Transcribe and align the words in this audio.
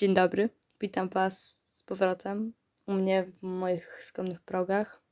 Dzień 0.00 0.14
dobry, 0.14 0.48
witam 0.80 1.08
Was 1.08 1.64
z 1.76 1.82
powrotem 1.82 2.52
u 2.86 2.92
mnie 2.92 3.24
w 3.24 3.42
moich 3.42 4.02
skromnych 4.02 4.40
progach. 4.40 5.02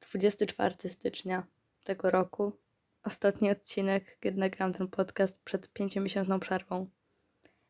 24 0.00 0.74
stycznia 0.88 1.46
tego 1.84 2.10
roku. 2.10 2.52
Ostatni 3.04 3.50
odcinek, 3.50 4.18
kiedy 4.20 4.38
nagrałam 4.38 4.72
ten 4.72 4.88
podcast 4.88 5.42
przed 5.44 5.72
pięciomiesięczną 5.72 6.40
przerwą. 6.40 6.90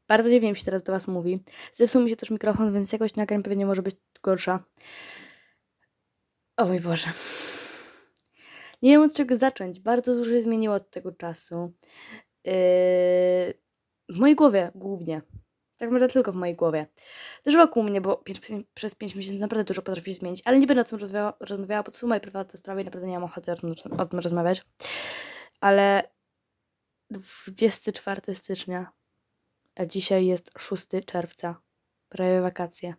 Bardzo 0.08 0.30
dziwnie 0.30 0.50
mi 0.50 0.56
się 0.56 0.64
teraz 0.64 0.82
do 0.82 0.92
Was 0.92 1.08
mówi. 1.08 1.40
Zepsuł 1.72 2.02
mi 2.02 2.10
się 2.10 2.16
też 2.16 2.30
mikrofon, 2.30 2.74
więc 2.74 2.92
jakoś 2.92 3.14
nagram 3.14 3.42
pewnie 3.42 3.66
może 3.66 3.82
być 3.82 3.96
gorsza. 4.22 4.64
O 6.56 6.66
mój 6.66 6.80
Boże. 6.80 7.10
Nie 8.82 8.90
wiem 8.90 9.02
od 9.02 9.14
czego 9.14 9.38
zacząć. 9.38 9.80
Bardzo 9.80 10.14
dużo 10.14 10.30
się 10.30 10.42
zmieniło 10.42 10.74
od 10.74 10.90
tego 10.90 11.12
czasu. 11.12 11.72
Yy, 12.44 13.63
w 14.08 14.18
mojej 14.18 14.36
głowie 14.36 14.70
głównie. 14.74 15.22
Tak 15.76 15.88
naprawdę 15.88 16.12
tylko 16.12 16.32
w 16.32 16.36
mojej 16.36 16.56
głowie. 16.56 16.86
Też 17.42 17.56
wokół 17.56 17.82
mnie, 17.82 18.00
bo 18.00 18.16
pięć, 18.16 18.40
przez 18.74 18.94
5 18.94 19.14
miesięcy 19.14 19.40
naprawdę 19.40 19.64
dużo 19.64 19.82
potrafi 19.82 20.14
zmienić, 20.14 20.42
ale 20.44 20.58
nie 20.58 20.66
będę 20.66 20.80
o 20.80 20.84
tym 20.84 20.98
rozmawiała, 20.98 21.32
rozmawiała 21.40 21.82
bo 21.82 21.90
to 21.90 21.98
są 21.98 22.06
moje 22.06 22.20
prywatne 22.20 22.58
sprawy 22.58 22.82
i 22.82 22.84
naprawdę 22.84 23.08
nie 23.08 23.14
mam 23.14 23.24
ochoty 23.24 23.52
o 23.98 24.06
tym, 24.06 24.18
rozmawiać. 24.18 24.62
Ale 25.60 26.10
24 27.10 28.34
stycznia, 28.34 28.92
a 29.76 29.86
dzisiaj 29.86 30.26
jest 30.26 30.50
6 30.58 30.86
czerwca, 31.06 31.56
prawie 32.08 32.40
wakacje. 32.40 32.94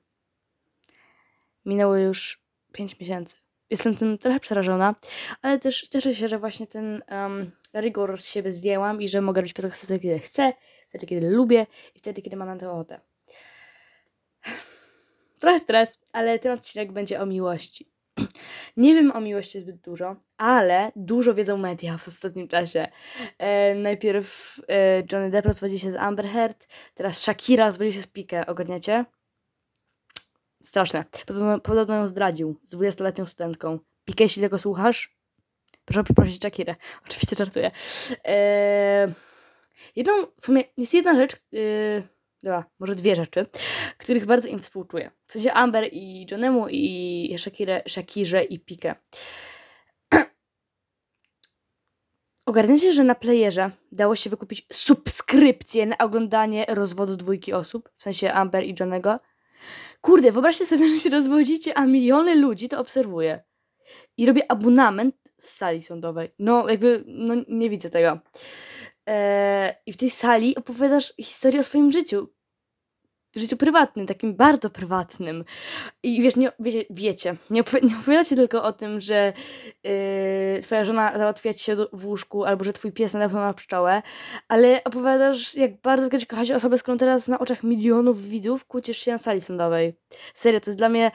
Minęło 1.65 1.95
już 1.95 2.41
5 2.71 2.99
miesięcy. 2.99 3.35
Jestem 3.69 3.95
tym 3.95 4.17
trochę 4.17 4.39
przerażona, 4.39 4.95
ale 5.41 5.59
też 5.59 5.81
cieszę 5.81 6.15
się, 6.15 6.27
że 6.27 6.39
właśnie 6.39 6.67
ten 6.67 7.03
um, 7.11 7.51
rygor 7.73 8.21
z 8.21 8.25
siebie 8.25 8.51
zdjęłam 8.51 9.01
i 9.01 9.09
że 9.09 9.21
mogę 9.21 9.41
robić 9.41 9.53
podcast 9.53 9.87
kiedy 9.87 10.19
chcę, 10.19 10.53
wtedy, 10.97 11.07
kiedy 11.07 11.29
lubię 11.29 11.67
i 11.95 11.99
wtedy, 11.99 12.21
kiedy 12.21 12.37
mam 12.37 12.47
na 12.47 12.57
to 12.57 12.71
ochotę. 12.71 12.99
Trochę 15.39 15.59
stres, 15.59 15.99
ale 16.11 16.39
ten 16.39 16.51
odcinek 16.51 16.91
będzie 16.91 17.21
o 17.21 17.25
miłości. 17.25 17.91
Nie 18.77 18.93
wiem 18.93 19.11
o 19.11 19.21
miłości 19.21 19.59
zbyt 19.59 19.81
dużo, 19.81 20.15
ale 20.37 20.91
dużo 20.95 21.33
wiedzą 21.33 21.57
media 21.57 21.97
w 21.97 22.07
ostatnim 22.07 22.47
czasie. 22.47 22.87
E, 23.37 23.75
najpierw 23.75 24.59
e, 24.69 25.03
Johnny 25.11 25.29
Depp 25.29 25.47
rozwodzi 25.47 25.79
się 25.79 25.91
z 25.91 25.95
Amber 25.95 26.27
Heard, 26.27 26.67
teraz 26.93 27.21
Shakira 27.21 27.65
rozwodzi 27.65 27.93
się 27.93 28.01
z 28.01 28.07
Piqué, 28.07 28.43
ogarniacie? 28.47 29.05
Straszne. 30.63 31.03
Podobno, 31.25 31.59
podobno 31.59 31.95
ją 31.95 32.07
zdradził 32.07 32.59
z 32.63 32.75
20-letnią 32.75 33.25
studentką. 33.25 33.79
Piqué, 34.09 34.21
jeśli 34.21 34.41
tego 34.41 34.59
słuchasz, 34.59 35.17
proszę 35.85 36.03
poprosić 36.03 36.41
Shakirę. 36.41 36.75
Oczywiście 37.05 37.35
żartuję. 37.35 37.71
E, 38.27 39.07
jedną, 39.95 40.13
w 40.41 40.45
sumie 40.45 40.63
jest 40.77 40.93
jedna 40.93 41.15
rzecz, 41.15 41.35
yy, 41.51 42.03
może 42.79 42.95
dwie 42.95 43.15
rzeczy, 43.15 43.45
których 43.97 44.25
bardzo 44.25 44.47
im 44.47 44.59
współczuję. 44.59 45.11
W 45.27 45.31
sensie 45.31 45.53
Amber 45.53 45.89
i 45.91 46.27
Johnemu 46.31 46.67
i 46.69 47.35
Shakire, 47.37 47.83
Shakirze 47.87 48.43
i 48.43 48.59
Pikę. 48.59 48.95
Ogarniacie, 52.45 52.93
że 52.93 53.03
na 53.03 53.15
playerze 53.15 53.71
dało 53.91 54.15
się 54.15 54.29
wykupić 54.29 54.67
subskrypcję 54.73 55.85
na 55.85 55.97
oglądanie 55.97 56.65
rozwodu 56.69 57.15
dwójki 57.15 57.53
osób, 57.53 57.89
w 57.95 58.03
sensie 58.03 58.31
Amber 58.31 58.63
i 58.63 58.75
Johnego? 58.79 59.19
Kurde, 60.01 60.31
wyobraźcie 60.31 60.65
sobie, 60.65 60.87
że 60.93 60.99
się 60.99 61.09
rozwodzicie, 61.09 61.77
a 61.77 61.85
miliony 61.85 62.35
ludzi 62.35 62.69
to 62.69 62.79
obserwuje. 62.79 63.43
I 64.17 64.25
robię 64.25 64.51
abonament 64.51 65.15
z 65.37 65.49
sali 65.49 65.81
sądowej. 65.81 66.29
No, 66.39 66.69
jakby, 66.69 67.03
no 67.07 67.35
nie 67.47 67.69
widzę 67.69 67.89
tego. 67.89 68.19
I 69.85 69.93
w 69.93 69.97
tej 69.97 70.09
sali 70.09 70.55
opowiadasz 70.55 71.13
historię 71.21 71.59
o 71.59 71.63
swoim 71.63 71.91
życiu. 71.91 72.29
Życiu 73.35 73.57
prywatnym, 73.57 74.07
takim 74.07 74.35
bardzo 74.35 74.69
prywatnym. 74.69 75.45
I 76.03 76.21
wiesz, 76.21 76.35
nie, 76.35 76.51
wiecie, 76.59 76.85
wiecie 76.89 77.35
nie, 77.49 77.61
opowi 77.61 77.87
nie 77.87 77.95
opowiadacie 77.97 78.35
tylko 78.35 78.63
o 78.63 78.73
tym, 78.73 78.99
że 78.99 79.33
yy, 79.83 80.61
twoja 80.61 80.85
żona 80.85 81.17
załatwia 81.17 81.53
ci 81.53 81.63
się 81.63 81.75
w 81.93 82.05
łóżku, 82.05 82.45
albo 82.45 82.63
że 82.63 82.73
twój 82.73 82.91
pies 82.91 83.13
nadepnął 83.13 83.41
na 83.41 83.53
pszczołę, 83.53 84.01
ale 84.47 84.83
opowiadasz, 84.83 85.55
jak 85.55 85.81
bardzo 85.81 86.09
kiedyś 86.09 86.25
kochasz 86.25 86.51
osobę, 86.51 86.77
z 86.77 86.83
którą 86.83 86.97
teraz 86.97 87.27
na 87.27 87.39
oczach 87.39 87.63
milionów 87.63 88.23
widzów 88.23 88.65
kłócisz 88.65 88.97
się 88.97 89.11
na 89.11 89.17
sali 89.17 89.41
sądowej. 89.41 89.99
Serio, 90.35 90.59
to 90.59 90.69
jest 90.69 90.77
dla 90.77 90.89
mnie 90.89 91.11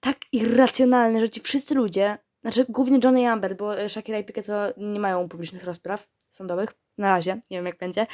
tak 0.00 0.16
irracjonalne, 0.32 1.20
że 1.20 1.30
ci 1.30 1.40
wszyscy 1.40 1.74
ludzie, 1.74 2.18
znaczy 2.40 2.66
głównie 2.68 2.98
Johnny 3.04 3.28
Amber, 3.28 3.56
bo 3.56 3.88
Shakira 3.88 4.18
i 4.18 4.24
Piqué 4.24 4.46
to 4.46 4.80
nie 4.80 5.00
mają 5.00 5.28
publicznych 5.28 5.64
rozpraw 5.64 6.08
sądowych, 6.30 6.83
na 6.98 7.08
razie, 7.08 7.34
nie 7.50 7.56
wiem 7.56 7.66
jak 7.66 7.78
będzie. 7.78 8.06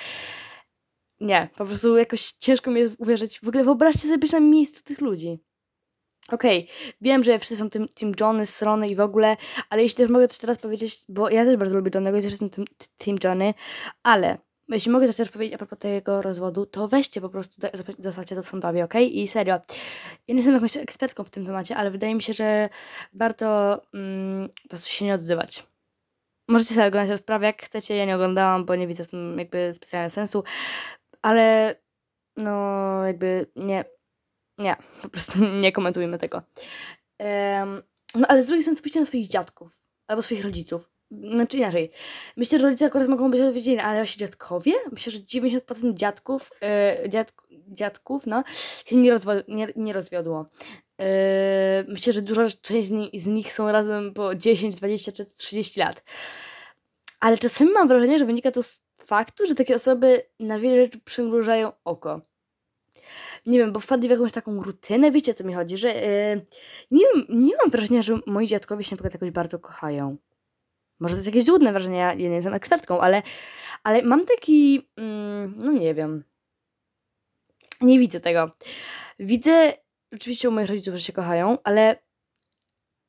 Nie, 1.20 1.48
po 1.56 1.66
prostu 1.66 1.96
jakoś 1.96 2.32
ciężko 2.32 2.70
mi 2.70 2.80
jest 2.80 2.94
uwierzyć. 2.98 3.40
W 3.40 3.48
ogóle 3.48 3.64
wyobraźcie 3.64 4.00
sobie 4.00 4.18
być 4.18 4.32
na 4.32 4.40
miejscu 4.40 4.82
tych 4.82 5.00
ludzi. 5.00 5.38
Okej, 6.32 6.64
okay, 6.64 6.92
wiem, 7.00 7.24
że 7.24 7.38
wszyscy 7.38 7.56
są 7.56 7.70
tym 7.70 7.88
Team 7.88 8.12
Johnny, 8.20 8.46
Strony 8.46 8.88
i 8.88 8.96
w 8.96 9.00
ogóle, 9.00 9.36
ale 9.70 9.82
jeśli 9.82 9.96
też 9.96 10.10
mogę 10.10 10.28
coś 10.28 10.38
teraz 10.38 10.58
powiedzieć, 10.58 10.98
bo 11.08 11.30
ja 11.30 11.44
też 11.44 11.56
bardzo 11.56 11.76
lubię 11.76 11.90
Johnnego 11.94 12.18
i 12.18 12.22
też 12.22 12.30
jestem 12.30 12.50
tym 12.50 12.64
Team 12.98 13.18
Johnny, 13.24 13.54
ale 14.02 14.38
jeśli 14.68 14.90
mogę 14.90 15.06
coś 15.06 15.16
też 15.16 15.28
powiedzieć 15.28 15.54
a 15.54 15.58
propos 15.58 15.78
tego 15.78 16.22
rozwodu, 16.22 16.66
to 16.66 16.88
weźcie 16.88 17.20
po 17.20 17.28
prostu, 17.28 17.66
zostawcie 17.98 18.34
to 18.34 18.42
sądowi, 18.42 18.82
ok? 18.82 18.94
I 18.94 19.28
serio, 19.28 19.54
ja 19.54 19.60
nie 20.28 20.34
jestem 20.34 20.54
jakąś 20.54 20.76
ekspertką 20.76 21.24
w 21.24 21.30
tym 21.30 21.46
temacie, 21.46 21.76
ale 21.76 21.90
wydaje 21.90 22.14
mi 22.14 22.22
się, 22.22 22.32
że 22.32 22.68
warto 23.12 23.80
mm, 23.94 24.48
po 24.62 24.68
prostu 24.68 24.88
się 24.88 25.04
nie 25.04 25.14
odzywać. 25.14 25.69
Możecie 26.50 26.74
sobie 26.74 26.86
oglądać 26.86 27.10
rozprawę 27.10 27.46
jak 27.46 27.62
chcecie, 27.62 27.96
ja 27.96 28.04
nie 28.04 28.14
oglądałam, 28.14 28.64
bo 28.64 28.76
nie 28.76 28.86
widzę 28.86 29.04
w 29.04 29.08
tym 29.08 29.38
jakby 29.38 29.74
specjalnego 29.74 30.14
sensu, 30.14 30.44
ale 31.22 31.76
no 32.36 33.06
jakby 33.06 33.46
nie, 33.56 33.84
nie, 34.58 34.76
po 35.02 35.08
prostu 35.08 35.38
nie 35.62 35.72
komentujmy 35.72 36.18
tego. 36.18 36.42
Um, 37.18 37.82
no 38.14 38.26
ale 38.28 38.42
z 38.42 38.46
drugiej 38.46 38.62
strony 38.62 38.78
spójrzcie 38.78 39.00
na 39.00 39.06
swoich 39.06 39.28
dziadków 39.28 39.82
albo 40.06 40.22
swoich 40.22 40.44
rodziców. 40.44 40.90
Znaczy 41.10 41.56
inaczej. 41.56 41.90
Myślę, 42.36 42.58
że 42.58 42.66
rodzice 42.66 42.86
akurat 42.86 43.08
mogą 43.08 43.30
być 43.30 43.40
odpowiedzialni, 43.40 43.80
ale 43.80 43.98
właśnie 43.98 44.26
dziadkowie? 44.26 44.72
Myślę, 44.92 45.12
że 45.12 45.18
90% 45.18 45.94
dziadków, 45.94 46.50
yy, 47.02 47.08
dziad, 47.08 47.32
dziadków 47.70 48.26
no, 48.26 48.44
się 48.86 48.96
nie, 48.96 49.12
rozwo- 49.12 49.44
nie, 49.48 49.68
nie 49.76 49.92
rozwiodło. 49.92 50.46
Yy, 50.98 51.06
myślę, 51.88 52.12
że 52.12 52.22
duża 52.22 52.46
część 52.62 52.88
z 52.88 52.90
nich, 52.90 53.10
z 53.14 53.26
nich 53.26 53.52
są 53.52 53.72
razem 53.72 54.14
po 54.14 54.34
10, 54.34 54.76
20 54.76 55.12
czy 55.12 55.24
30 55.24 55.80
lat. 55.80 56.02
Ale 57.20 57.38
czasami 57.38 57.72
mam 57.72 57.88
wrażenie, 57.88 58.18
że 58.18 58.24
wynika 58.24 58.50
to 58.50 58.62
z 58.62 58.82
faktu, 58.98 59.46
że 59.46 59.54
takie 59.54 59.74
osoby 59.74 60.22
na 60.40 60.58
wiele 60.58 60.82
rzeczy 60.84 61.00
przymrużają 61.00 61.72
oko. 61.84 62.20
Nie 63.46 63.58
wiem, 63.58 63.72
bo 63.72 63.80
wpadli 63.80 64.08
w 64.08 64.10
jakąś 64.10 64.32
taką 64.32 64.62
rutynę, 64.62 65.10
wiecie 65.10 65.32
o 65.32 65.34
co 65.34 65.44
mi 65.44 65.54
chodzi, 65.54 65.76
że 65.76 65.88
yy, 65.88 66.46
nie, 66.90 67.04
nie 67.28 67.56
mam 67.56 67.70
wrażenia, 67.70 68.02
że 68.02 68.18
moi 68.26 68.46
dziadkowie 68.46 68.84
się 68.84 68.90
na 68.92 68.96
przykład 68.96 69.14
jakoś 69.14 69.30
bardzo 69.30 69.58
kochają. 69.58 70.16
Może 71.00 71.14
to 71.14 71.18
jest 71.18 71.26
jakieś 71.26 71.44
złudne 71.44 71.72
wrażenie, 71.72 71.98
ja 71.98 72.14
nie 72.14 72.24
jestem 72.24 72.54
ekspertką, 72.54 73.00
ale, 73.00 73.22
ale 73.82 74.02
mam 74.02 74.24
taki, 74.24 74.88
mm, 74.96 75.54
no 75.56 75.72
nie 75.72 75.94
wiem, 75.94 76.24
nie 77.80 77.98
widzę 77.98 78.20
tego. 78.20 78.50
Widzę 79.18 79.72
oczywiście 80.14 80.48
u 80.48 80.52
moich 80.52 80.68
rodziców, 80.68 80.94
że 80.94 81.00
się 81.00 81.12
kochają, 81.12 81.58
ale 81.64 81.96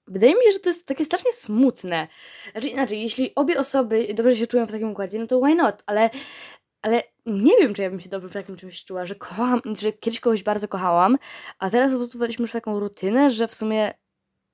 wydaje 0.07 0.33
mi 0.35 0.43
się, 0.43 0.51
że 0.51 0.59
to 0.59 0.69
jest 0.69 0.87
takie 0.87 1.05
strasznie 1.05 1.31
smutne. 1.31 2.07
Znaczy 2.51 2.67
inaczej, 2.69 3.01
jeśli 3.01 3.35
obie 3.35 3.59
osoby 3.59 4.07
dobrze 4.13 4.35
się 4.35 4.47
czują 4.47 4.65
w 4.65 4.71
takim 4.71 4.91
układzie, 4.91 5.19
no 5.19 5.27
to 5.27 5.39
why 5.39 5.55
not? 5.55 5.83
Ale, 5.85 6.09
ale 6.81 7.03
nie 7.25 7.57
wiem, 7.57 7.73
czy 7.73 7.81
ja 7.81 7.89
bym 7.89 7.99
się 7.99 8.09
dobrze 8.09 8.29
w 8.29 8.33
takim 8.33 8.55
czymś 8.55 8.85
czuła, 8.85 9.05
że 9.05 9.15
kocham, 9.15 9.61
że 9.81 9.93
kiedyś 9.93 10.19
kogoś 10.19 10.43
bardzo 10.43 10.67
kochałam, 10.67 11.17
a 11.59 11.69
teraz 11.69 11.91
po 11.91 11.97
prostu 11.97 12.19
weszliśmy 12.19 12.43
już 12.43 12.51
taką 12.51 12.79
rutynę, 12.79 13.31
że 13.31 13.47
w 13.47 13.55
sumie, 13.55 13.93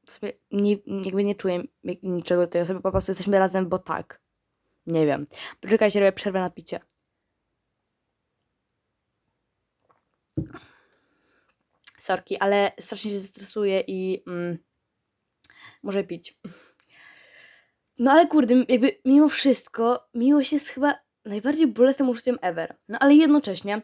w 0.06 0.12
sumie 0.12 0.32
nie, 0.52 0.78
jakby 1.06 1.24
nie 1.24 1.36
czuję 1.36 1.64
niczego 2.04 2.48
tej 2.48 2.62
osoby, 2.62 2.82
po 2.82 2.92
prostu 2.92 3.12
jesteśmy 3.12 3.40
razem, 3.40 3.70
bo 3.70 3.80
tak. 3.80 4.22
Nie 4.86 5.06
wiem. 5.06 5.28
Poczekajcie, 5.60 6.00
robię 6.00 6.12
przerwę 6.12 6.40
na 6.40 6.50
picie. 6.50 6.80
Sorki, 12.00 12.38
ale 12.38 12.72
strasznie 12.80 13.12
się 13.12 13.20
stresuję 13.22 13.84
i 13.88 14.24
mm, 14.28 14.58
muszę 15.84 16.04
pić. 16.04 16.38
No 18.00 18.12
ale 18.12 18.28
kurde, 18.28 18.56
jakby 18.68 19.00
mimo 19.06 19.30
wszystko, 19.30 20.08
miłość 20.14 20.54
jest 20.54 20.70
chyba 20.70 20.96
najbardziej 21.26 21.68
bolesnym 21.68 22.10
uczuciem 22.10 22.38
ever. 22.42 22.76
No 22.90 23.00
ale 23.00 23.14
jednocześnie 23.16 23.82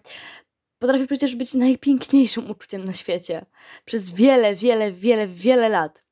potrafi 0.79 1.07
przecież 1.07 1.35
być 1.35 1.53
najpiękniejszym 1.53 2.51
uczuciem 2.51 2.85
na 2.85 2.93
świecie. 2.93 3.45
Przez 3.85 4.09
wiele, 4.09 4.55
wiele, 4.55 4.91
wiele, 4.91 5.27
wiele 5.27 5.69
lat. 5.69 6.03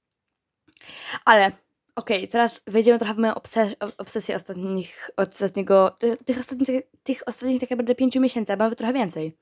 Ale 1.25 1.51
okej, 1.95 2.17
okay, 2.17 2.27
teraz 2.27 2.61
wejdziemy 2.67 2.99
trochę 2.99 3.13
w 3.13 3.17
moją 3.17 3.35
obses 3.35 3.75
obsesję 3.97 4.35
ostatnich, 4.35 5.09
ostatniego, 5.17 5.97
tych 6.25 6.39
ostatnich, 6.39 6.69
tych 7.03 7.23
ostatnich 7.27 7.61
tak 7.61 7.69
naprawdę 7.69 7.95
pięciu 7.95 8.21
miesięcy, 8.21 8.53
a 8.53 8.55
nawet 8.55 8.77
trochę 8.77 8.93
więcej. 8.93 9.37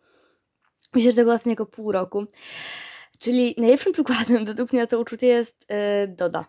Myślę, 0.94 1.12
że 1.12 1.16
tego 1.16 1.34
ostatniego 1.34 1.66
pół 1.66 1.92
roku. 1.92 2.26
Czyli 3.20 3.56
najlepszym 3.58 3.94
przykładem 3.94 4.46
według 4.46 4.74
mnie 4.74 4.82
na 4.82 4.88
to 4.88 5.00
uczucie 5.00 5.28
jest 5.28 5.66
yy, 5.70 6.08
Doda. 6.08 6.46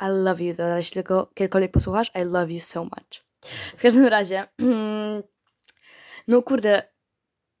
I 0.00 0.04
love 0.08 0.44
you, 0.44 0.54
Doda. 0.54 0.76
Jeśli 0.76 0.94
tylko 0.94 1.30
kiedykolwiek 1.34 1.72
posłuchasz, 1.72 2.10
I 2.14 2.24
love 2.24 2.52
you 2.52 2.60
so 2.60 2.84
much. 2.84 3.24
W 3.76 3.82
każdym 3.82 4.06
razie, 4.06 4.44
mm, 4.58 5.22
no 6.28 6.42
kurde, 6.42 6.82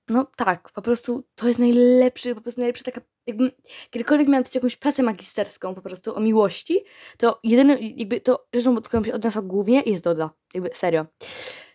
no 0.08 0.26
tak, 0.36 0.70
po 0.72 0.82
prostu 0.82 1.24
to 1.34 1.48
jest 1.48 1.58
najlepszy, 1.58 2.34
po 2.34 2.40
prostu 2.40 2.60
najlepsza 2.60 2.84
taka, 2.84 3.00
jakbym 3.26 3.50
kiedykolwiek 3.90 4.28
miałam 4.28 4.44
jakąś 4.54 4.76
pracę 4.76 5.02
magisterską 5.02 5.74
po 5.74 5.82
prostu 5.82 6.16
o 6.16 6.20
miłości, 6.20 6.84
to 7.16 7.40
jedyne, 7.44 7.78
jakby 7.80 8.20
to 8.20 8.46
rzeczą, 8.54 8.74
do 8.74 8.82
którą 8.82 9.04
się 9.04 9.14
odniosła 9.14 9.42
głównie 9.42 9.82
jest 9.86 10.04
Doda. 10.04 10.30
Jakby 10.54 10.70
serio. 10.74 11.06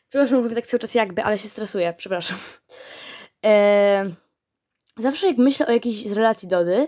Przepraszam, 0.09 0.43
mówię 0.43 0.55
tak 0.55 0.67
cały 0.67 0.79
czas 0.79 0.95
jakby, 0.95 1.23
ale 1.23 1.37
się 1.37 1.47
stresuję, 1.47 1.93
przepraszam. 1.97 2.37
Eee, 3.43 4.15
zawsze 4.97 5.27
jak 5.27 5.37
myślę 5.37 5.67
o 5.67 5.71
jakiejś 5.71 6.07
z 6.07 6.11
relacji 6.11 6.47
Dody, 6.47 6.87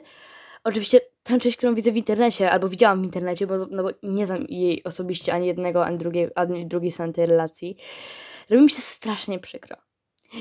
oczywiście 0.63 1.00
tę 1.24 1.39
część, 1.39 1.57
którą 1.57 1.75
widzę 1.75 1.92
w 1.92 1.98
internecie, 1.98 2.51
albo 2.51 2.69
widziałam 2.69 3.01
w 3.01 3.06
internecie, 3.06 3.48
bo, 3.48 3.57
no 3.57 3.83
bo 3.83 3.89
nie 4.04 4.25
znam 4.25 4.45
jej 4.50 4.83
osobiście 4.83 5.33
ani 5.33 5.48
jednego, 5.48 5.86
ani 5.86 5.98
drugiej, 5.98 6.30
ani 6.36 6.68
drugiej 6.68 6.92
strony 6.92 7.13
tej 7.13 7.25
relacji, 7.25 7.77
robi 8.50 8.63
mi 8.63 8.69
się 8.69 8.81
strasznie 8.81 9.39
przykro. 9.39 9.77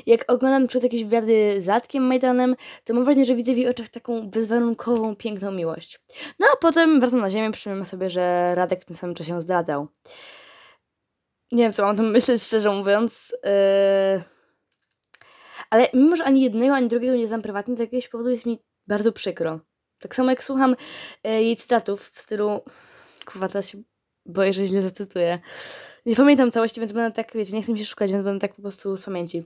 Jak 0.06 0.32
oglądam 0.32 0.66
przed 0.66 0.82
jakieś 0.82 1.04
wywiady 1.04 1.62
z 1.62 1.68
Atkiem 1.68 2.06
Majdanem, 2.06 2.56
to 2.84 2.94
mam 2.94 3.04
wrażenie, 3.04 3.24
że 3.24 3.34
widzę 3.34 3.54
w 3.54 3.56
jej 3.56 3.68
oczach 3.68 3.88
taką 3.88 4.30
bezwarunkową, 4.30 5.16
piękną 5.16 5.52
miłość. 5.52 6.00
No 6.38 6.46
a 6.54 6.56
potem 6.56 7.00
wracam 7.00 7.20
na 7.20 7.30
ziemię, 7.30 7.50
przypomnę 7.50 7.84
sobie, 7.84 8.10
że 8.10 8.54
Radek 8.54 8.82
w 8.82 8.84
tym 8.84 8.96
samym 8.96 9.14
czasie 9.14 9.32
ją 9.32 9.40
zdradzał. 9.40 9.88
Nie 11.52 11.62
wiem, 11.62 11.72
co 11.72 11.82
mam 11.82 11.94
o 11.94 11.96
tym 11.96 12.10
myśleć, 12.16 12.42
szczerze 12.42 12.70
mówiąc. 12.70 13.36
Yy... 13.44 14.35
Ale 15.70 15.88
mimo, 15.94 16.16
że 16.16 16.24
ani 16.24 16.42
jednego, 16.42 16.74
ani 16.74 16.88
drugiego 16.88 17.16
nie 17.16 17.26
znam 17.26 17.42
prywatnie, 17.42 17.76
z 17.76 17.78
jakiegoś 17.78 18.08
powodu 18.08 18.30
jest 18.30 18.46
mi 18.46 18.58
bardzo 18.86 19.12
przykro. 19.12 19.60
Tak 19.98 20.14
samo 20.14 20.30
jak 20.30 20.44
słucham 20.44 20.76
yy, 21.24 21.30
jej 21.30 21.56
cytatów 21.56 22.10
w 22.10 22.20
stylu... 22.20 22.60
Kurwa, 23.24 23.48
teraz 23.48 23.68
się 23.68 23.82
boję, 24.26 24.52
że 24.52 24.66
źle 24.66 24.82
zacytuję. 24.82 25.38
Nie 26.06 26.16
pamiętam 26.16 26.50
całości, 26.50 26.80
więc 26.80 26.92
będę 26.92 27.12
tak, 27.12 27.34
wiecie, 27.34 27.56
nie 27.56 27.62
chcę 27.62 27.72
mi 27.72 27.78
się 27.78 27.84
szukać, 27.84 28.12
więc 28.12 28.24
będę 28.24 28.40
tak 28.40 28.56
po 28.56 28.62
prostu 28.62 28.96
z 28.96 29.04
pamięci. 29.04 29.44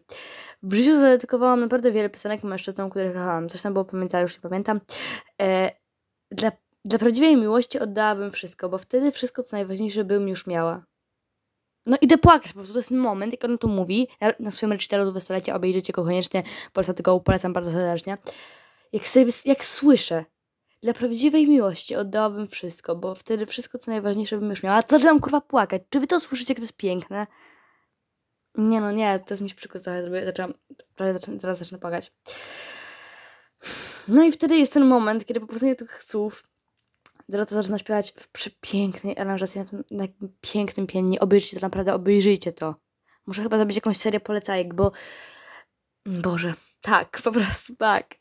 W 0.62 0.74
życiu 0.74 0.98
zadedykowałam 0.98 1.60
naprawdę 1.60 1.92
wiele 1.92 2.10
piosenek 2.10 2.44
mężczyznom, 2.44 2.90
których 2.90 3.12
kochałam. 3.12 3.48
Coś 3.48 3.62
tam 3.62 3.72
było 3.72 3.84
pamiętać, 3.84 4.22
już 4.22 4.34
nie 4.36 4.40
pamiętam. 4.40 4.80
E, 5.42 5.70
dla, 6.30 6.52
dla 6.84 6.98
prawdziwej 6.98 7.36
miłości 7.36 7.78
oddałabym 7.78 8.32
wszystko, 8.32 8.68
bo 8.68 8.78
wtedy 8.78 9.12
wszystko, 9.12 9.42
co 9.42 9.56
najważniejsze, 9.56 10.04
bym 10.04 10.28
już 10.28 10.46
miała. 10.46 10.84
No 11.86 11.96
idę 12.00 12.18
płakać, 12.18 12.48
po 12.48 12.54
prostu 12.54 12.72
to 12.72 12.78
jest 12.78 12.90
moment, 12.90 13.32
jak 13.32 13.44
ona 13.44 13.58
to 13.58 13.68
mówi, 13.68 14.08
na, 14.20 14.32
na 14.40 14.50
swoim 14.50 14.72
recitalu 14.72 15.12
do 15.12 15.20
stulecia, 15.20 15.54
obejrzyjcie 15.54 15.92
go 15.92 16.04
koniecznie, 16.04 16.42
polecam 16.72 16.94
tego 16.94 17.20
polecam 17.20 17.52
bardzo 17.52 17.72
serdecznie. 17.72 18.18
Jak, 18.92 19.06
sobie, 19.06 19.32
jak 19.44 19.64
słyszę, 19.64 20.24
dla 20.82 20.92
prawdziwej 20.92 21.48
miłości 21.48 21.96
oddałabym 21.96 22.48
wszystko, 22.48 22.96
bo 22.96 23.14
wtedy 23.14 23.46
wszystko, 23.46 23.78
co 23.78 23.90
najważniejsze 23.90 24.38
bym 24.38 24.50
już 24.50 24.62
miała. 24.62 24.76
A 24.76 24.82
co 24.82 24.96
zaczynam 24.96 25.20
kurwa 25.20 25.40
płakać? 25.40 25.82
Czy 25.90 26.00
wy 26.00 26.06
to 26.06 26.20
słyszycie, 26.20 26.50
jak 26.52 26.58
to 26.58 26.64
jest 26.64 26.76
piękne? 26.76 27.26
Nie 28.54 28.80
no, 28.80 28.92
nie, 28.92 29.18
to 29.18 29.34
jest 29.34 29.42
mi 29.42 29.48
przykro 29.48 29.80
trochę, 29.80 30.24
zaczęłam, 30.24 30.54
prawie 30.96 31.12
zaczę, 31.12 31.38
teraz 31.38 31.58
zacznę 31.58 31.78
płakać. 31.78 32.12
No 34.08 34.22
i 34.22 34.32
wtedy 34.32 34.56
jest 34.56 34.72
ten 34.72 34.86
moment, 34.86 35.24
kiedy 35.24 35.40
po 35.40 35.46
prostu 35.46 35.74
tych 35.74 36.04
słów 36.04 36.44
Dorota 37.30 37.54
zaczyna 37.54 37.78
śpiewać 37.78 38.14
w 38.16 38.28
przepięknej 38.28 39.18
aranżacji, 39.18 39.60
na 39.60 39.66
tym, 39.66 39.84
na 39.90 40.08
tym 40.08 40.36
pięknym 40.40 40.86
pięknie. 40.86 41.20
Obejrzyjcie 41.20 41.56
to, 41.56 41.66
naprawdę 41.66 41.94
obejrzyjcie 41.94 42.52
to. 42.52 42.74
Muszę 43.26 43.42
chyba 43.42 43.56
zrobić 43.56 43.76
jakąś 43.76 43.96
serię 43.96 44.20
polecajek, 44.20 44.74
bo... 44.74 44.92
Boże, 46.06 46.54
tak, 46.82 47.20
po 47.24 47.32
prostu 47.32 47.76
tak. 47.76 48.14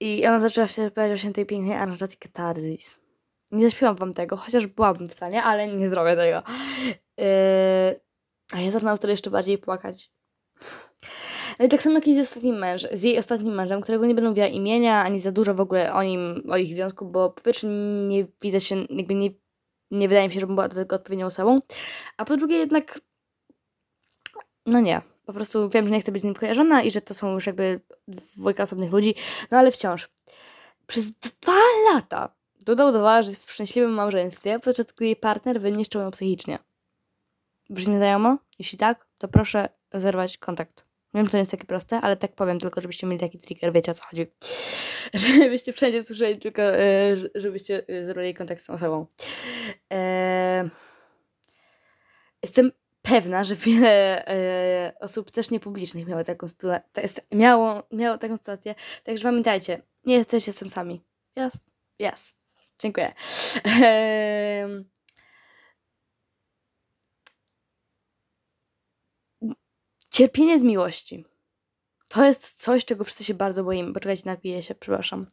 I 0.00 0.26
ona 0.26 0.38
zaczęła 0.38 0.68
się 0.68 0.90
powiedzieć 0.90 1.20
właśnie 1.20 1.32
tej 1.32 1.46
pięknej 1.46 1.76
aranżacji 1.76 2.18
Katarzys. 2.18 3.00
Nie 3.52 3.64
zaśpiewam 3.64 3.96
wam 3.96 4.14
tego, 4.14 4.36
chociaż 4.36 4.66
byłabym 4.66 5.08
w 5.08 5.12
stanie, 5.12 5.42
ale 5.42 5.68
nie 5.76 5.90
zrobię 5.90 6.16
tego. 6.16 6.42
Yy, 7.18 8.00
a 8.52 8.60
ja 8.60 8.70
zaczynam 8.70 8.96
wtedy 8.96 9.12
jeszcze 9.12 9.30
bardziej 9.30 9.58
płakać. 9.58 10.12
I 11.60 11.68
tak 11.68 11.82
samo 11.82 11.94
jak 11.94 12.08
i 12.08 12.14
z 12.14 12.18
ostatnim 12.18 12.58
mężem, 12.58 12.90
z 12.96 13.02
jej 13.02 13.18
ostatnim 13.18 13.54
mężem, 13.54 13.80
którego 13.80 14.06
nie 14.06 14.14
będę 14.14 14.28
mówiła 14.28 14.46
imienia, 14.46 15.04
ani 15.04 15.18
za 15.18 15.32
dużo 15.32 15.54
w 15.54 15.60
ogóle 15.60 15.92
o 15.92 16.02
nim, 16.02 16.42
o 16.50 16.56
ich 16.56 16.74
związku, 16.74 17.04
bo 17.04 17.30
po 17.30 17.42
pierwsze 17.42 17.66
nie 18.08 18.26
widzę 18.42 18.60
się, 18.60 18.76
jakby 18.90 19.14
nie, 19.14 19.30
nie 19.90 20.08
wydaje 20.08 20.28
mi 20.28 20.34
się, 20.34 20.40
żebym 20.40 20.56
była 20.56 20.68
do 20.68 20.74
tego 20.74 20.96
odpowiednią 20.96 21.26
osobą, 21.26 21.60
a 22.16 22.24
po 22.24 22.36
drugie 22.36 22.56
jednak, 22.56 23.00
no 24.66 24.80
nie, 24.80 25.02
po 25.26 25.32
prostu 25.32 25.68
wiem, 25.68 25.86
że 25.86 25.92
nie 25.92 26.00
chcę 26.00 26.12
być 26.12 26.22
z 26.22 26.24
nim 26.24 26.34
kojarzona 26.34 26.82
i 26.82 26.90
że 26.90 27.00
to 27.00 27.14
są 27.14 27.34
już 27.34 27.46
jakby 27.46 27.80
dwójka 28.08 28.62
osobnych 28.62 28.92
ludzi, 28.92 29.14
no 29.50 29.58
ale 29.58 29.70
wciąż. 29.70 30.08
Przez 30.86 31.12
dwa 31.12 31.52
lata 31.92 32.34
Duda 32.64 32.86
udawała, 32.86 33.22
że 33.22 33.30
jest 33.30 33.46
w 33.46 33.52
szczęśliwym 33.52 33.90
małżeństwie, 33.90 34.58
podczas 34.60 34.86
gdy 34.86 35.04
jej 35.04 35.16
partner 35.16 35.60
wyniszczył 35.60 36.00
ją 36.00 36.10
psychicznie. 36.10 36.58
Brzmi 37.70 37.96
znajomo? 37.96 38.38
Jeśli 38.58 38.78
tak, 38.78 39.06
to 39.18 39.28
proszę 39.28 39.68
zerwać 39.94 40.38
kontakt. 40.38 40.84
Wiem, 41.14 41.26
to 41.26 41.36
nie 41.36 41.38
jest 41.38 41.50
takie 41.50 41.64
proste, 41.64 42.00
ale 42.00 42.16
tak 42.16 42.34
powiem 42.34 42.60
tylko, 42.60 42.80
żebyście 42.80 43.06
mieli 43.06 43.20
taki 43.20 43.38
trigger, 43.38 43.72
wiecie 43.72 43.92
o 43.92 43.94
co 43.94 44.02
chodzi. 44.04 44.26
Żebyście 45.14 45.72
wszędzie 45.72 46.02
słyszeli 46.02 46.38
tylko, 46.38 46.62
e, 46.62 47.16
żebyście 47.34 47.88
e, 47.88 48.04
zerwali 48.04 48.34
kontakt 48.34 48.62
z 48.62 48.66
tą 48.66 48.72
osobą. 48.72 49.06
E, 49.92 50.68
jestem 52.42 52.72
pewna, 53.02 53.44
że 53.44 53.54
wiele 53.56 54.24
osób 55.00 55.30
też 55.30 55.50
niepublicznych 55.50 56.06
miało 56.06 56.24
taką, 56.24 56.46
miało, 57.32 57.82
miało 57.92 58.18
taką 58.18 58.36
sytuację. 58.36 58.74
Także 59.04 59.22
pamiętajcie, 59.22 59.82
nie 60.04 60.14
jesteście 60.14 60.52
z 60.52 60.56
tym 60.56 60.68
sami. 60.68 61.02
Yes, 61.36 61.60
yes. 61.98 62.36
Dziękuję. 62.78 63.12
cierpienie 70.12 70.58
z 70.58 70.62
miłości. 70.62 71.24
To 72.08 72.24
jest 72.24 72.52
coś, 72.62 72.84
czego 72.84 73.04
wszyscy 73.04 73.24
się 73.24 73.34
bardzo 73.34 73.64
boimy. 73.64 73.92
Poczekajcie, 73.92 74.22
napiję 74.26 74.62
się, 74.62 74.74
przepraszam. 74.74 75.26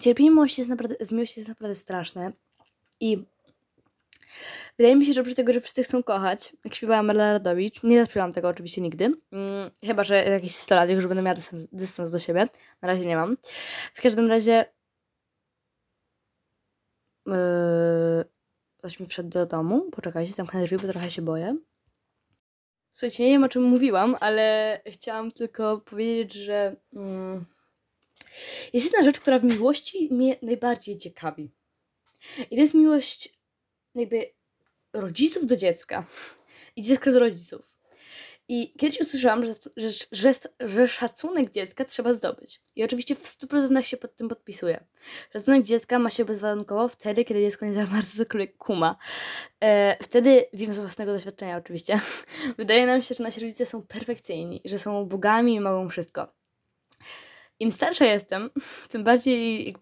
Cierpienie 0.00 0.30
miłości 0.30 0.60
jest 0.60 0.68
naprawdę, 0.68 0.96
z 1.00 1.12
miłości 1.12 1.40
jest 1.40 1.48
naprawdę 1.48 1.74
straszne. 1.74 2.32
I 3.00 3.26
Wydaje 4.78 4.96
mi 4.96 5.06
się, 5.06 5.12
że 5.12 5.20
oprócz 5.20 5.36
tego, 5.36 5.52
że 5.52 5.60
wszyscy 5.60 5.82
chcą 5.82 6.02
kochać, 6.02 6.52
jak 6.64 6.74
śpiewała 6.74 7.02
Marla 7.02 7.32
Radowicz, 7.32 7.82
nie 7.82 8.04
zaśpiewałam 8.04 8.32
tego 8.32 8.48
oczywiście 8.48 8.80
nigdy, 8.80 9.04
mm, 9.32 9.70
chyba, 9.84 10.04
że 10.04 10.24
jakieś 10.24 10.56
100 10.56 10.74
lat, 10.74 10.90
już 10.90 11.06
będę 11.06 11.22
miała 11.22 11.34
dystans, 11.34 11.66
dystans 11.72 12.10
do 12.10 12.18
siebie, 12.18 12.48
na 12.82 12.88
razie 12.88 13.06
nie 13.06 13.16
mam. 13.16 13.36
W 13.94 14.02
każdym 14.02 14.28
razie 14.28 14.64
yy, 17.26 17.34
ktoś 18.78 19.00
mi 19.00 19.06
wszedł 19.06 19.28
do 19.28 19.46
domu, 19.46 19.90
poczekajcie, 19.90 20.32
zamknę 20.32 20.64
drzwi, 20.64 20.76
bo 20.76 20.88
trochę 20.88 21.10
się 21.10 21.22
boję. 21.22 21.56
Słuchajcie, 22.90 23.24
nie 23.24 23.30
wiem 23.30 23.44
o 23.44 23.48
czym 23.48 23.62
mówiłam, 23.62 24.16
ale 24.20 24.80
chciałam 24.86 25.30
tylko 25.30 25.78
powiedzieć, 25.78 26.32
że 26.32 26.76
mm, 26.94 27.44
jest 28.72 28.86
jedna 28.86 29.04
rzecz, 29.04 29.20
która 29.20 29.38
w 29.38 29.44
miłości 29.44 30.08
mnie 30.10 30.36
najbardziej 30.42 30.98
ciekawi. 30.98 31.50
I 32.50 32.56
to 32.56 32.60
jest 32.60 32.74
miłość 32.74 33.38
jakby 33.94 34.26
rodziców 34.92 35.46
do 35.46 35.56
dziecka 35.56 36.06
i 36.76 36.82
dziecka 36.82 37.12
do 37.12 37.18
rodziców. 37.18 37.77
I 38.50 38.72
kiedyś 38.78 39.00
usłyszałam, 39.00 39.44
że, 39.44 39.54
że, 39.76 39.90
że, 40.12 40.32
że, 40.60 40.88
szacunek 40.88 41.50
dziecka 41.50 41.84
trzeba 41.84 42.14
zdobyć. 42.14 42.60
I 42.76 42.84
oczywiście 42.84 43.14
w 43.14 43.22
100% 43.22 43.82
się 43.82 43.96
pod 43.96 44.16
tym 44.16 44.28
podpisuję. 44.28 44.84
Szacunek 45.32 45.62
dziecka 45.62 45.98
ma 45.98 46.10
się 46.10 46.24
bezwarunkowo 46.24 46.88
wtedy, 46.88 47.24
kiedy 47.24 47.40
dziecko 47.40 47.66
nie 47.66 47.74
za 47.74 47.86
bardzo 47.86 48.24
cokolwiek 48.24 48.56
kuma. 48.56 48.96
E, 49.60 49.96
wtedy, 50.04 50.44
wiem 50.52 50.74
z 50.74 50.78
własnego 50.78 51.12
doświadczenia 51.12 51.56
oczywiście, 51.56 52.00
wydaje 52.58 52.86
nam 52.86 53.02
się, 53.02 53.14
że 53.14 53.24
nasi 53.24 53.40
rodzice 53.40 53.66
są 53.66 53.82
perfekcyjni, 53.82 54.60
że 54.64 54.78
są 54.78 55.06
bogami 55.06 55.54
i 55.54 55.60
mogą 55.60 55.88
wszystko. 55.88 56.32
Im 57.60 57.72
starsza 57.72 58.04
jestem, 58.04 58.50
tym 58.90 59.04
bardziej 59.04 59.74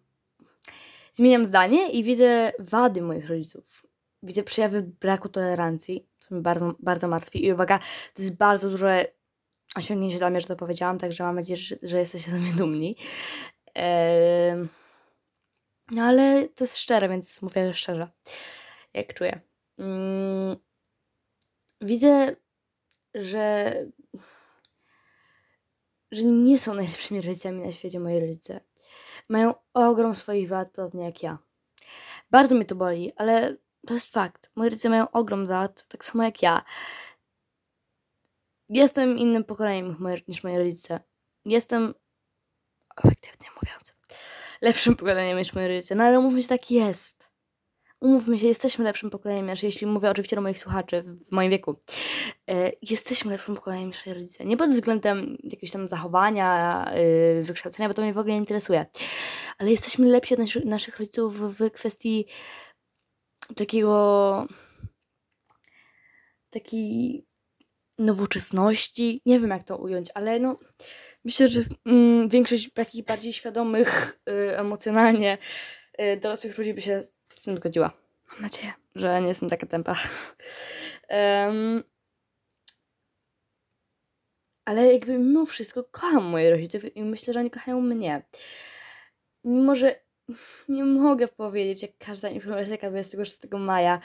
zmieniam 1.12 1.46
zdanie 1.46 1.90
i 1.90 2.04
widzę 2.04 2.52
wady 2.58 3.02
moich 3.02 3.28
rodziców 3.28 3.86
widzę 4.26 4.42
przejawy 4.42 4.82
braku 4.82 5.28
tolerancji, 5.28 6.06
mnie 6.30 6.42
bardzo, 6.42 6.74
bardzo 6.78 7.08
martwi. 7.08 7.46
I 7.46 7.52
uwaga, 7.52 7.78
to 8.14 8.22
jest 8.22 8.36
bardzo 8.36 8.70
duże 8.70 9.06
osiągnięcie 9.76 10.18
dla 10.18 10.30
mnie, 10.30 10.40
że 10.40 10.46
to 10.46 10.56
powiedziałam, 10.56 10.98
także 10.98 11.24
mam 11.24 11.36
nadzieję, 11.36 11.56
że, 11.56 11.76
że 11.82 11.98
jesteście 11.98 12.30
ze 12.30 12.36
mnie 12.36 12.52
dumni. 12.52 12.96
No 15.90 16.02
ale 16.02 16.48
to 16.48 16.64
jest 16.64 16.78
szczere, 16.78 17.08
więc 17.08 17.42
mówię 17.42 17.74
szczerze, 17.74 18.08
jak 18.94 19.14
czuję. 19.14 19.40
Mm, 19.78 20.56
widzę, 21.80 22.36
że 23.14 23.72
że 26.12 26.22
nie 26.22 26.58
są 26.58 26.74
najlepszymi 26.74 27.20
rodzicami 27.20 27.64
na 27.66 27.72
świecie 27.72 28.00
moi 28.00 28.20
rodzice. 28.20 28.60
Mają 29.28 29.54
ogrom 29.74 30.14
swoich 30.14 30.48
wad, 30.48 30.70
podobnie 30.70 31.04
jak 31.04 31.22
ja. 31.22 31.38
Bardzo 32.30 32.54
mnie 32.54 32.64
to 32.64 32.74
boli, 32.74 33.12
ale 33.16 33.56
to 33.86 33.94
jest 33.94 34.12
fakt. 34.12 34.50
Moi 34.56 34.68
rodzice 34.68 34.88
mają 34.88 35.10
ogrom 35.10 35.44
lat, 35.44 35.84
tak 35.88 36.04
samo 36.04 36.22
jak 36.22 36.42
ja. 36.42 36.64
Jestem 38.68 39.18
innym 39.18 39.44
pokoleniem 39.44 39.96
niż 40.28 40.44
moi 40.44 40.58
rodzice. 40.58 41.00
Jestem, 41.44 41.94
obiektywnie 43.04 43.48
mówiąc, 43.62 43.94
lepszym 44.60 44.96
pokoleniem 44.96 45.38
niż 45.38 45.54
moi 45.54 45.68
rodzice. 45.68 45.94
No 45.94 46.04
ale 46.04 46.20
mówmy 46.20 46.42
się, 46.42 46.48
tak 46.48 46.70
jest. 46.70 47.30
umówmy 48.00 48.38
się, 48.38 48.46
jesteśmy 48.46 48.84
lepszym 48.84 49.10
pokoleniem 49.10 49.46
niż 49.46 49.62
jeśli 49.62 49.86
mówię 49.86 50.10
oczywiście 50.10 50.36
do 50.36 50.42
moich 50.42 50.58
słuchaczy 50.58 51.02
w 51.02 51.32
moim 51.32 51.50
wieku. 51.50 51.76
E, 52.50 52.72
jesteśmy 52.82 53.32
lepszym 53.32 53.54
pokoleniem 53.54 53.88
niż 53.88 54.06
rodzice. 54.06 54.44
Nie 54.44 54.56
pod 54.56 54.70
względem 54.70 55.36
jakiegoś 55.44 55.70
tam 55.70 55.88
zachowania, 55.88 56.84
e, 56.84 57.42
wykształcenia, 57.42 57.88
bo 57.88 57.94
to 57.94 58.02
mnie 58.02 58.12
w 58.14 58.18
ogóle 58.18 58.34
nie 58.34 58.40
interesuje. 58.40 58.86
Ale 59.58 59.70
jesteśmy 59.70 60.06
lepsi 60.06 60.34
od 60.34 60.64
naszych 60.64 60.98
rodziców 60.98 61.58
w 61.58 61.70
kwestii 61.70 62.26
takiego 63.54 64.46
takiej 66.50 67.26
nowoczesności. 67.98 69.22
Nie 69.26 69.40
wiem, 69.40 69.50
jak 69.50 69.64
to 69.64 69.76
ująć, 69.76 70.08
ale 70.14 70.38
no 70.40 70.58
myślę, 71.24 71.48
że 71.48 71.64
mm, 71.86 72.28
większość 72.28 72.72
takich 72.72 73.04
bardziej 73.04 73.32
świadomych 73.32 74.20
y, 74.28 74.58
emocjonalnie 74.58 75.38
y, 76.00 76.16
dorosłych 76.16 76.58
ludzi 76.58 76.74
by 76.74 76.82
się 76.82 77.02
z 77.34 77.42
tym 77.42 77.56
zgodziła. 77.56 77.90
Mam 78.32 78.42
nadzieję, 78.42 78.72
że 78.94 79.20
nie 79.20 79.28
jestem 79.28 79.48
taka 79.48 79.66
tempa. 79.66 79.96
um, 81.10 81.82
ale 84.64 84.92
jakby 84.92 85.18
mimo 85.18 85.46
wszystko 85.46 85.84
kocham 85.84 86.24
moje 86.24 86.50
rodziców 86.50 86.96
i 86.96 87.02
myślę, 87.02 87.34
że 87.34 87.40
oni 87.40 87.50
kochają 87.50 87.80
mnie. 87.80 88.22
Mimo, 89.44 89.74
że 89.74 90.05
nie 90.68 90.84
mogę 90.84 91.28
powiedzieć, 91.28 91.82
jak 91.82 91.90
każda 91.98 92.28
influencerka 92.28 92.90
26 92.90 93.38
maja, 93.52 94.00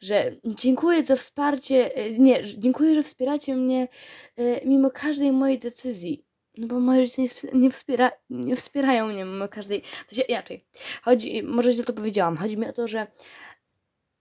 że 0.00 0.36
dziękuję 0.44 1.02
za 1.02 1.16
wsparcie, 1.16 1.96
e, 1.96 2.10
nie, 2.10 2.44
dziękuję, 2.44 2.94
że 2.94 3.02
wspieracie 3.02 3.56
mnie 3.56 3.88
e, 4.36 4.66
mimo 4.66 4.90
każdej 4.90 5.32
mojej 5.32 5.58
decyzji. 5.58 6.24
No 6.56 6.66
bo 6.66 6.80
moi 6.80 6.98
rodzice 6.98 7.48
nie, 7.52 7.70
wspiera, 7.70 8.10
nie 8.30 8.56
wspierają 8.56 9.06
mnie 9.06 9.24
mimo 9.24 9.48
każdej. 9.48 9.82
To 10.08 10.16
się 10.16 10.22
inaczej. 10.22 10.64
Chodzi, 11.02 11.42
może 11.42 11.72
źle 11.72 11.84
to 11.84 11.92
powiedziałam. 11.92 12.36
Chodzi 12.36 12.56
mi 12.56 12.66
o 12.66 12.72
to, 12.72 12.88
że 12.88 13.06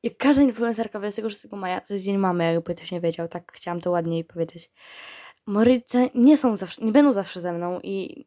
jak 0.03 0.17
każda 0.17 0.41
influencerka 0.41 0.99
26 0.99 1.43
maja, 1.51 1.81
to 1.81 1.93
jest 1.93 2.05
dzień 2.05 2.17
mamy, 2.17 2.53
jakby 2.53 2.75
ktoś 2.75 2.91
nie 2.91 3.01
wiedział, 3.01 3.27
tak 3.27 3.51
chciałam 3.51 3.81
to 3.81 3.91
ładniej 3.91 4.23
powiedzieć. 4.23 4.71
Moi 5.45 5.65
rodzice 5.65 6.09
nie 6.15 6.37
są 6.37 6.55
zawsze, 6.55 6.85
nie 6.85 6.91
będą 6.91 7.11
zawsze 7.11 7.41
ze 7.41 7.53
mną 7.53 7.79
i 7.83 8.25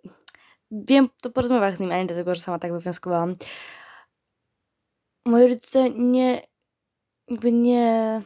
wiem 0.71 1.09
to 1.23 1.31
po 1.31 1.41
rozmowach 1.41 1.77
z 1.77 1.81
nim, 1.81 1.93
a 1.93 1.99
nie 1.99 2.07
dlatego, 2.07 2.35
że 2.35 2.41
sama 2.41 2.59
tak 2.59 2.73
wywnioskowałam. 2.73 3.37
Moi 5.27 5.49
rodzice 5.49 5.91
nie, 5.91 6.43
jakby 7.29 7.53
nie 7.53 8.23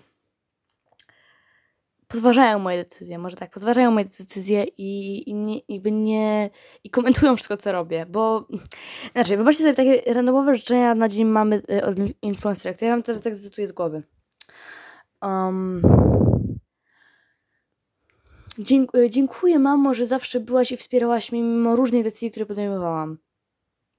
podważają 2.10 2.58
moje 2.58 2.84
decyzje, 2.84 3.18
może 3.18 3.36
tak, 3.36 3.50
podważają 3.50 3.90
moje 3.90 4.04
decyzje 4.04 4.64
i, 4.64 5.30
i 5.30 5.34
nie, 5.34 5.60
jakby 5.68 5.90
nie, 5.90 6.50
i 6.84 6.90
komentują 6.90 7.36
wszystko, 7.36 7.56
co 7.56 7.72
robię, 7.72 8.06
bo, 8.06 8.46
znaczy, 9.12 9.36
wybaczcie 9.36 9.62
sobie 9.62 9.74
takie 9.74 10.14
randomowe 10.14 10.54
życzenia 10.54 10.94
na 10.94 11.08
dzień 11.08 11.24
mamy 11.24 11.62
y, 11.70 11.84
od 11.84 11.96
influencerek, 12.22 12.78
to 12.78 12.84
ja 12.84 12.90
wam 12.90 13.02
teraz 13.02 13.22
tak 13.22 13.36
zacytuję 13.36 13.66
z 13.66 13.72
głowy. 13.72 14.02
Um, 15.22 15.82
y, 18.94 19.10
dziękuję, 19.10 19.58
mamo, 19.58 19.94
że 19.94 20.06
zawsze 20.06 20.40
byłaś 20.40 20.72
i 20.72 20.76
wspierałaś 20.76 21.32
mnie 21.32 21.42
mimo 21.42 21.76
różnych 21.76 22.04
decyzji, 22.04 22.30
które 22.30 22.46
podejmowałam. 22.46 23.18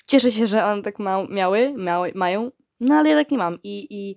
Cieszę 0.06 0.32
się, 0.32 0.48
że 0.48 0.66
one 0.66 0.82
tak 0.82 1.00
ma, 1.00 1.28
miały, 1.28 1.74
miały, 1.78 2.12
mają, 2.16 2.52
no 2.80 2.96
ale 2.96 3.10
ja 3.10 3.16
tak 3.16 3.32
nie 3.32 3.38
mam 3.38 3.60
i, 3.64 3.88
i, 3.90 4.16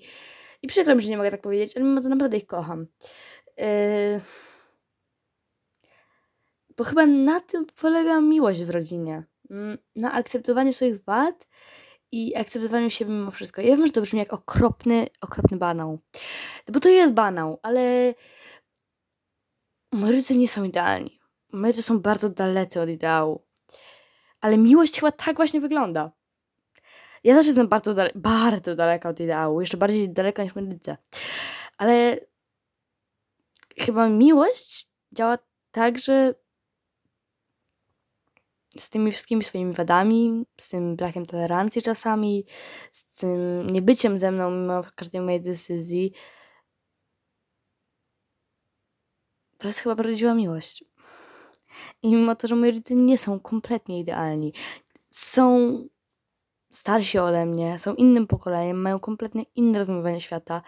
i 0.63 0.69
przykro 0.69 0.95
mi, 0.95 1.03
że 1.03 1.11
nie 1.11 1.17
mogę 1.17 1.31
tak 1.31 1.41
powiedzieć, 1.41 1.77
ale 1.77 1.85
mimo 1.85 2.01
to 2.01 2.09
naprawdę 2.09 2.37
ich 2.37 2.47
kocham. 2.47 2.87
Yy... 3.59 3.65
Bo 6.77 6.85
chyba 6.85 7.07
na 7.07 7.41
tym 7.41 7.67
polega 7.81 8.21
miłość 8.21 8.65
w 8.65 8.71
rodzinie. 8.71 9.25
Mm, 9.51 9.79
na 9.97 10.13
akceptowaniu 10.13 10.73
swoich 10.73 11.05
wad 11.05 11.49
i 12.13 12.37
akceptowaniu 12.37 12.91
siebie 12.91 13.13
mimo 13.13 13.31
wszystko. 13.31 13.63
Ja 13.63 13.77
wiem, 13.77 13.87
że 13.87 13.93
to 13.93 14.01
brzmi 14.01 14.19
jak 14.19 14.33
okropny, 14.33 15.07
okropny 15.21 15.57
banał. 15.57 15.99
Bo 16.73 16.81
to 16.81 16.89
jest 16.89 17.15
banał, 17.15 17.61
ale 17.63 18.15
moi 19.95 20.11
rodzice 20.11 20.35
nie 20.35 20.49
są 20.49 20.65
idealni. 20.65 21.21
Moi 21.53 21.67
rodzice 21.67 21.83
są 21.83 22.01
bardzo 22.01 22.29
dalecy 22.29 22.81
od 22.81 22.89
ideału. 22.89 23.45
Ale 24.41 24.59
miłość 24.59 25.01
chyba 25.01 25.13
tak 25.13 25.37
właśnie 25.37 25.61
wygląda. 25.61 26.13
Ja 27.25 27.35
też 27.35 27.47
jestem 27.47 27.69
bardzo, 27.69 27.95
dale 27.95 28.11
bardzo 28.15 28.77
daleka 28.77 29.09
od 29.09 29.21
ideału. 29.21 29.61
Jeszcze 29.61 29.77
bardziej 29.77 30.11
daleka 30.11 30.45
niż 30.45 30.55
rodzice. 30.55 30.97
Ale 31.79 32.21
chyba 33.79 34.09
miłość 34.09 34.89
działa 35.13 35.39
tak, 35.71 35.99
że 35.99 36.35
z 38.79 38.91
tymi 38.91 39.13
wszystkimi 39.13 39.45
swoimi 39.45 39.73
wadami, 39.73 40.45
z 40.61 40.69
tym 40.69 40.97
brakiem 40.97 41.27
tolerancji 41.27 41.83
czasami, 41.83 42.45
z 42.93 43.05
tym 43.05 43.67
niebyciem 43.67 44.19
ze 44.19 44.31
mną 44.31 44.51
mimo 44.51 44.83
każdej 44.95 45.21
mojej 45.21 45.41
decyzji, 45.41 46.13
to 49.65 49.69
jest 49.69 49.81
chyba 49.81 49.97
prawdziwa 49.97 50.35
miłość. 50.35 50.85
I 52.03 52.15
mimo 52.15 52.37
to, 52.37 52.49
że 52.49 52.55
moi 52.57 52.71
rodzice 52.71 52.95
nie 52.95 53.19
są 53.19 53.41
kompletnie 53.41 54.01
idealni, 54.01 54.53
są 55.11 55.79
starsi 56.71 57.19
ode 57.19 57.47
mnie, 57.47 57.79
są 57.79 57.95
innym 57.95 58.27
pokoleniem, 58.27 58.81
mają 58.81 59.01
kompletnie 59.01 59.45
inne 59.55 59.79
rozumowanie 59.79 60.21
świata, 60.21 60.63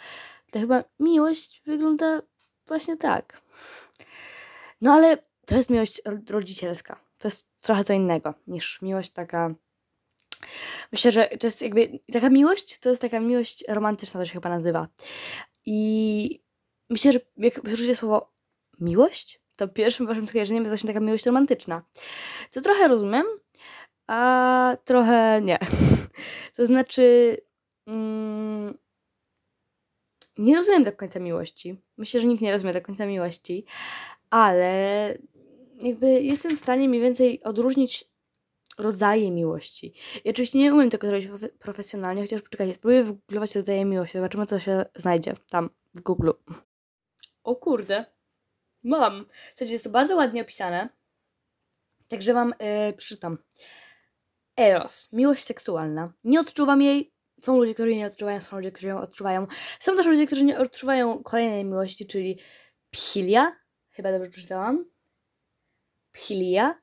to 0.50 0.58
chyba 0.58 0.84
miłość 1.00 1.62
wygląda 1.66 2.22
Właśnie 2.66 2.96
tak. 2.96 3.42
No 4.80 4.92
ale 4.92 5.18
to 5.46 5.56
jest 5.56 5.70
miłość 5.70 6.02
rodzicielska. 6.30 7.00
To 7.18 7.28
jest 7.28 7.48
trochę 7.62 7.84
co 7.84 7.92
innego 7.92 8.34
niż 8.46 8.82
miłość 8.82 9.10
taka. 9.10 9.54
Myślę, 10.92 11.10
że 11.10 11.28
to 11.40 11.46
jest 11.46 11.62
jakby 11.62 11.98
taka 12.12 12.30
miłość, 12.30 12.78
to 12.78 12.88
jest 12.88 13.02
taka 13.02 13.20
miłość 13.20 13.64
romantyczna, 13.68 14.20
to 14.20 14.26
się 14.26 14.32
chyba 14.32 14.48
nazywa. 14.48 14.88
I 15.64 16.40
myślę, 16.90 17.12
że 17.12 17.20
jak 17.36 17.54
słyszycie 17.54 17.96
słowo 17.96 18.35
miłość, 18.80 19.40
to 19.56 19.68
pierwszym 19.68 20.06
waszym 20.06 20.28
skojarzeniem 20.28 20.62
jest 20.62 20.70
właśnie 20.70 20.88
taka 20.88 21.00
miłość 21.00 21.26
romantyczna. 21.26 21.82
To 22.52 22.60
trochę 22.60 22.88
rozumiem, 22.88 23.26
a 24.06 24.76
trochę 24.84 25.40
nie. 25.42 25.58
To 26.56 26.66
znaczy, 26.66 27.36
mm, 27.86 28.78
nie 30.38 30.56
rozumiem 30.56 30.82
do 30.82 30.92
końca 30.92 31.20
miłości. 31.20 31.76
Myślę, 31.96 32.20
że 32.20 32.26
nikt 32.26 32.42
nie 32.42 32.52
rozumie 32.52 32.72
do 32.72 32.80
końca 32.80 33.06
miłości, 33.06 33.64
ale 34.30 35.18
jakby 35.82 36.06
jestem 36.06 36.56
w 36.56 36.60
stanie 36.60 36.88
mniej 36.88 37.00
więcej 37.00 37.42
odróżnić 37.42 38.04
rodzaje 38.78 39.30
miłości. 39.30 39.94
I 40.24 40.30
oczywiście 40.30 40.58
nie 40.58 40.74
umiem 40.74 40.90
tego 40.90 41.06
zrobić 41.06 41.28
profesjonalnie, 41.58 42.22
chociaż 42.22 42.42
poczekajcie, 42.42 42.74
spróbuję 42.74 43.04
wygooglować 43.04 43.56
rodzaje 43.56 43.84
miłości, 43.84 44.18
zobaczymy 44.18 44.46
co 44.46 44.58
się 44.58 44.84
znajdzie 44.94 45.34
tam 45.50 45.70
w 45.94 46.00
Google. 46.00 46.30
O 47.44 47.56
kurde, 47.56 48.04
mam. 48.86 49.26
W 49.54 49.58
sensie 49.58 49.72
jest 49.72 49.84
to 49.84 49.90
bardzo 49.90 50.16
ładnie 50.16 50.42
opisane, 50.42 50.88
także 52.08 52.34
wam 52.34 52.54
yy, 52.60 52.92
przeczytam. 52.92 53.38
Eros, 54.56 55.08
miłość 55.12 55.44
seksualna. 55.44 56.12
Nie 56.24 56.40
odczuwam 56.40 56.82
jej, 56.82 57.12
są 57.40 57.58
ludzie, 57.58 57.74
którzy 57.74 57.88
jej 57.88 57.98
nie 57.98 58.06
odczuwają, 58.06 58.40
są 58.40 58.56
ludzie, 58.56 58.72
którzy 58.72 58.88
ją 58.88 59.00
odczuwają. 59.00 59.46
Są 59.80 59.96
też 59.96 60.06
ludzie, 60.06 60.26
którzy 60.26 60.44
nie 60.44 60.58
odczuwają 60.58 61.22
kolejnej 61.22 61.64
miłości, 61.64 62.06
czyli 62.06 62.38
philia, 62.96 63.56
chyba 63.90 64.12
dobrze 64.12 64.30
przeczytałam. 64.30 64.84
Philia, 66.16 66.74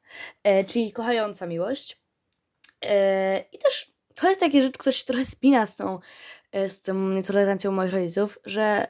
e, 0.43 0.63
czyli 0.65 0.91
kochająca 0.91 1.45
miłość. 1.48 2.01
E, 2.81 3.39
I 3.51 3.57
też 3.57 3.93
to 4.15 4.29
jest 4.29 4.39
takie 4.39 4.62
rzecz, 4.62 4.77
która 4.77 4.91
się 4.91 5.05
trochę 5.05 5.25
spina 5.25 5.65
z 5.65 5.75
tą, 5.75 6.00
e, 6.51 6.69
z 6.69 6.81
tą 6.81 7.10
nietolerancją 7.10 7.72
moich 7.72 7.93
rodziców, 7.93 8.39
że 8.45 8.88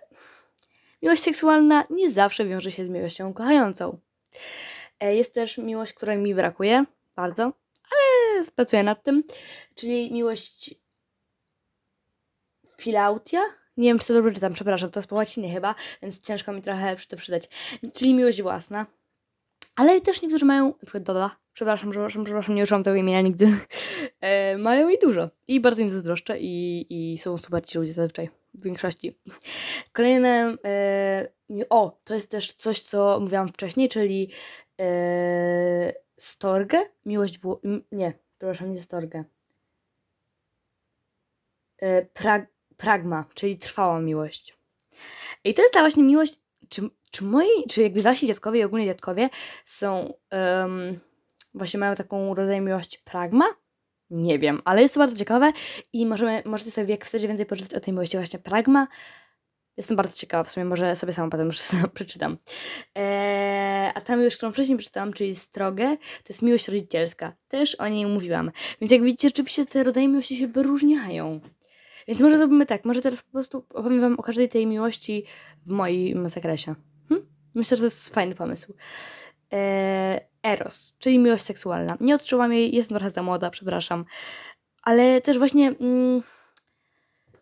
miłość 1.04 1.22
seksualna 1.22 1.84
nie 1.90 2.12
zawsze 2.12 2.46
wiąże 2.46 2.72
się 2.72 2.86
z 2.86 2.90
miłością 2.90 3.34
kochającą. 3.34 4.00
E, 5.00 5.16
jest 5.16 5.34
też 5.34 5.58
miłość, 5.58 5.94
której 5.94 6.18
mi 6.18 6.36
brakuje 6.36 6.86
bardzo, 7.16 7.44
ale 7.92 8.46
pracuję 8.56 8.84
nad 8.84 9.04
tym, 9.04 9.24
czyli 9.76 10.14
miłość 10.14 10.76
Filautia? 12.78 13.42
Nie 13.78 13.90
wiem, 13.90 14.00
czy 14.00 14.08
to 14.08 14.14
dobrze 14.14 14.32
czytam, 14.32 14.54
przepraszam, 14.54 14.92
to 14.92 15.00
jest 15.00 15.10
po 15.10 15.16
łacinie 15.16 15.54
chyba, 15.54 15.76
więc 16.02 16.20
ciężko 16.20 16.54
mi 16.54 16.62
trochę 16.62 16.96
to 17.08 17.18
przydać. 17.18 17.50
Czyli 17.94 18.14
miłość 18.14 18.42
własna. 18.42 18.86
Ale 19.76 20.02
też 20.02 20.22
niektórzy 20.22 20.46
mają, 20.46 20.68
na 20.68 20.74
przykład 20.82 21.04
Doda, 21.04 21.36
przepraszam, 21.54 21.92
przepraszam, 21.92 22.24
przepraszam, 22.24 22.56
nie 22.56 22.64
użyłam 22.64 22.84
tego 22.84 22.96
imienia 22.98 23.22
nigdy, 23.22 23.48
e, 24.22 24.58
mają 24.58 24.90
i 24.90 24.98
dużo. 24.98 25.30
I 25.48 25.60
bardzo 25.60 25.82
im 25.82 25.92
zazdroszczę 25.92 26.40
i, 26.40 26.86
i 26.90 27.18
są 27.18 27.38
super 27.38 27.66
ci 27.66 27.78
ludzie 27.78 27.94
zazwyczaj, 27.94 28.30
w 28.54 28.64
większości. 28.64 29.20
Kolejne, 29.94 30.56
e, 30.66 31.28
o, 31.70 32.00
to 32.06 32.16
jest 32.16 32.32
też 32.32 32.54
coś, 32.54 32.82
co 32.82 33.20
mówiłam 33.20 33.48
wcześniej, 33.48 33.90
czyli 33.90 34.32
e, 34.80 35.94
Storge, 36.18 36.80
miłość, 37.06 37.40
w, 37.40 37.60
nie, 37.92 38.14
przepraszam, 38.38 38.72
nie 38.72 38.82
Storge. 38.82 39.24
E, 41.78 42.06
pra, 42.06 42.46
pragma, 42.78 43.26
czyli 43.34 43.58
trwała 43.58 44.00
miłość. 44.00 44.58
I 45.44 45.54
to 45.54 45.62
jest 45.62 45.74
ta 45.74 45.80
właśnie 45.80 46.04
miłość, 46.04 46.40
czy, 46.70 46.82
czy 47.12 47.24
moi, 47.24 47.68
czy 47.70 47.82
jakby 47.82 48.02
wasi 48.02 48.28
dziadkowie 48.28 48.60
i 48.60 48.64
ogólnie 48.64 48.86
dziadkowie 48.86 49.30
są, 49.66 50.14
um, 50.32 51.00
właśnie 51.54 51.80
mają 51.80 51.96
taką 51.96 52.36
rodzaj 52.36 52.62
miłości 52.62 53.00
pragma? 53.06 53.46
Nie 54.14 54.40
wiem, 54.40 54.62
ale 54.66 54.82
jest 54.82 54.94
to 54.94 55.00
bardzo 55.00 55.18
ciekawe 55.18 55.52
i 55.94 56.06
możemy, 56.06 56.44
możecie 56.46 56.72
sobie, 56.72 56.92
jak 56.92 57.06
chcecie 57.06 57.28
więcej 57.28 57.46
poczytać 57.46 57.74
o 57.74 57.80
tej 57.80 57.94
miłości 57.94 58.18
właśnie 58.18 58.40
pragma, 58.40 58.88
Jestem 59.78 59.98
bardzo 59.98 60.14
ciekawa, 60.14 60.44
w 60.44 60.52
sumie 60.52 60.66
może 60.66 60.96
sobie 60.96 61.14
sama 61.14 61.30
potem 61.30 61.48
już 61.48 61.62
przeczytam. 61.94 62.38
Eee, 62.96 63.92
a 63.96 64.02
ta 64.02 64.16
miłość, 64.16 64.38
którą 64.38 64.52
wcześniej 64.52 64.78
przeczytałam, 64.78 65.14
czyli 65.14 65.36
Strogę, 65.36 65.98
to 65.98 66.30
jest 66.30 66.42
miłość 66.42 66.68
rodzicielska. 66.68 67.34
Też 67.48 67.76
o 67.76 67.88
niej 67.88 68.06
mówiłam. 68.06 68.52
Więc 68.82 68.92
jak 68.92 69.04
widzicie, 69.04 69.28
rzeczywiście 69.28 69.66
te 69.66 69.84
rodzaje 69.84 70.08
miłości 70.08 70.38
się 70.38 70.48
wyróżniają. 70.48 71.40
Więc 72.08 72.22
może 72.22 72.38
zrobimy 72.38 72.66
tak, 72.66 72.86
może 72.86 73.02
teraz 73.02 73.22
po 73.22 73.32
prostu 73.32 73.66
opowiem 73.70 74.02
wam 74.02 74.20
o 74.20 74.24
każdej 74.24 74.50
tej 74.50 74.68
miłości 74.68 75.26
w 75.66 75.72
moim 75.72 76.30
zakresie. 76.30 76.76
Hm? 77.10 77.26
Myślę, 77.54 77.78
że 77.78 77.82
to 77.82 77.86
jest 77.86 78.14
fajny 78.14 78.36
pomysł. 78.36 78.74
Eee, 79.52 80.20
Eros, 80.44 80.94
czyli 81.00 81.20
miłość 81.20 81.44
seksualna. 81.44 81.98
Nie 82.00 82.16
odczuwam 82.16 82.54
jej, 82.54 82.76
jestem 82.76 82.98
trochę 82.98 83.12
za 83.12 83.24
młoda, 83.24 83.50
przepraszam. 83.50 84.06
Ale 84.84 85.22
też 85.22 85.38
właśnie... 85.38 85.70
Mm, 85.70 86.24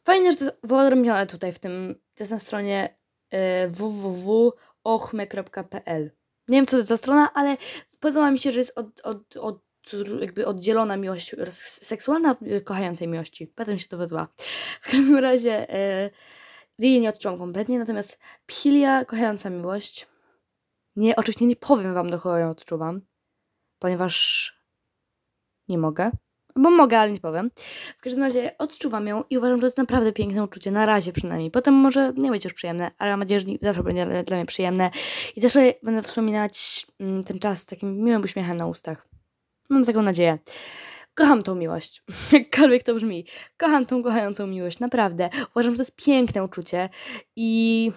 Fajnie, 0.04 0.32
że 0.32 0.38
to 0.38 0.46
jest 0.46 0.58
wyodrębnione 0.64 1.28
tutaj 1.28 1.54
w 1.54 1.60
tym, 1.60 1.96
to 2.16 2.24
jest 2.24 2.32
na 2.32 2.40
stronie 2.40 2.98
y, 3.34 3.38
www.ochme.pl. 3.70 4.52
Nie 6.48 6.58
wiem, 6.58 6.66
co 6.66 6.72
to 6.72 6.78
jest 6.78 6.90
za 6.90 6.98
strona, 6.98 7.34
ale 7.34 7.58
podoba 8.00 8.32
mi 8.32 8.40
się, 8.40 8.52
że 8.52 8.60
jest 8.60 8.78
od, 8.78 9.02
od, 9.02 9.38
od, 9.38 9.62
jakby 10.20 10.46
oddzielona 10.48 10.98
miłość 10.98 11.36
seksualna 11.82 12.32
od 12.32 12.38
kochającej 12.64 13.08
miłości. 13.08 13.48
Potem 13.48 13.80
się 13.80 13.88
to 13.88 13.98
podoba. 13.98 14.28
W 14.82 14.92
każdym 14.92 15.18
razie 15.18 15.76
y, 16.06 16.10
jej 16.80 17.02
nie 17.02 17.10
odczuwam 17.10 17.38
kompletnie, 17.38 17.80
natomiast 17.80 18.20
Pilia, 18.46 19.06
kochająca 19.06 19.50
miłość, 19.50 20.08
nie, 20.96 21.16
oczywiście 21.16 21.46
nie 21.46 21.56
powiem 21.56 21.94
wam, 21.94 22.10
do 22.10 22.20
kogo 22.20 22.38
ją 22.38 22.50
odczuwam, 22.50 23.02
ponieważ 23.80 24.54
nie 25.68 25.78
mogę. 25.78 26.12
Bo 26.56 26.70
mogę, 26.70 27.00
ale 27.00 27.12
nie 27.12 27.20
powiem. 27.20 27.52
W 28.00 28.02
każdym 28.02 28.24
razie 28.24 28.58
odczuwam 28.58 29.08
ją 29.08 29.24
i 29.30 29.38
uważam, 29.38 29.58
że 29.58 29.62
to 29.62 29.68
jest 29.68 29.78
naprawdę 29.78 30.14
piękne 30.14 30.44
uczucie, 30.44 30.72
na 30.72 30.86
razie 30.86 31.14
przynajmniej. 31.14 31.52
Potem 31.52 31.74
może 31.74 32.14
nie 32.18 32.32
być 32.32 32.44
już 32.44 32.54
przyjemne, 32.54 32.92
ale 32.98 33.12
mam 33.12 33.20
nadzieję, 33.20 33.40
że 33.40 33.48
zawsze 33.62 33.84
będzie 33.84 34.24
dla 34.24 34.38
mnie 34.38 34.46
przyjemne 34.46 34.92
i 35.36 35.42
zawsze 35.42 35.74
będę 35.84 36.02
wspominać 36.02 36.88
mm, 37.00 37.24
ten 37.24 37.40
czas 37.40 37.60
z 37.60 37.66
takim 37.66 38.04
miłym 38.04 38.24
uśmiechem 38.24 38.58
na 38.58 38.68
ustach. 38.68 39.08
Mam 39.70 39.86
taką 39.86 40.02
nadzieję. 40.02 40.38
Kocham 41.14 41.44
tą 41.44 41.56
miłość, 41.56 42.04
jakkolwiek 42.32 42.84
to 42.84 42.96
brzmi. 42.96 43.28
Kocham 43.58 43.86
tą 43.86 44.04
kochającą 44.04 44.48
miłość, 44.48 44.80
naprawdę. 44.80 45.30
Uważam, 45.56 45.74
że 45.74 45.78
to 45.78 45.82
jest 45.82 45.96
piękne 45.96 46.44
uczucie 46.44 46.90
i 47.36 47.92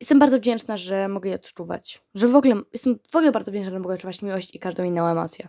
jestem 0.00 0.18
bardzo 0.18 0.38
wdzięczna, 0.38 0.76
że 0.76 1.08
mogę 1.08 1.30
je 1.30 1.36
odczuwać. 1.36 2.02
Że 2.14 2.28
w 2.28 2.36
ogóle, 2.36 2.62
jestem 2.72 2.98
w 3.10 3.16
ogóle 3.16 3.32
bardzo 3.32 3.50
wdzięczna, 3.50 3.70
że 3.70 3.78
mogę 3.78 3.94
odczuwać 3.94 4.22
miłość 4.22 4.54
i 4.54 4.58
każdą 4.58 4.84
inną 4.84 5.06
emocję. 5.06 5.48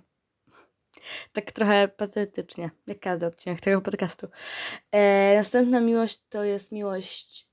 Tak 1.34 1.52
trochę 1.52 1.88
patetycznie, 1.88 2.72
jak 2.88 3.00
każdy 3.00 3.26
odcinek 3.26 3.62
tego 3.62 3.82
podcastu. 3.82 4.28
E, 4.92 5.36
następna 5.36 5.82
miłość 5.82 6.20
to 6.30 6.44
jest 6.44 6.72
miłość 6.72 7.48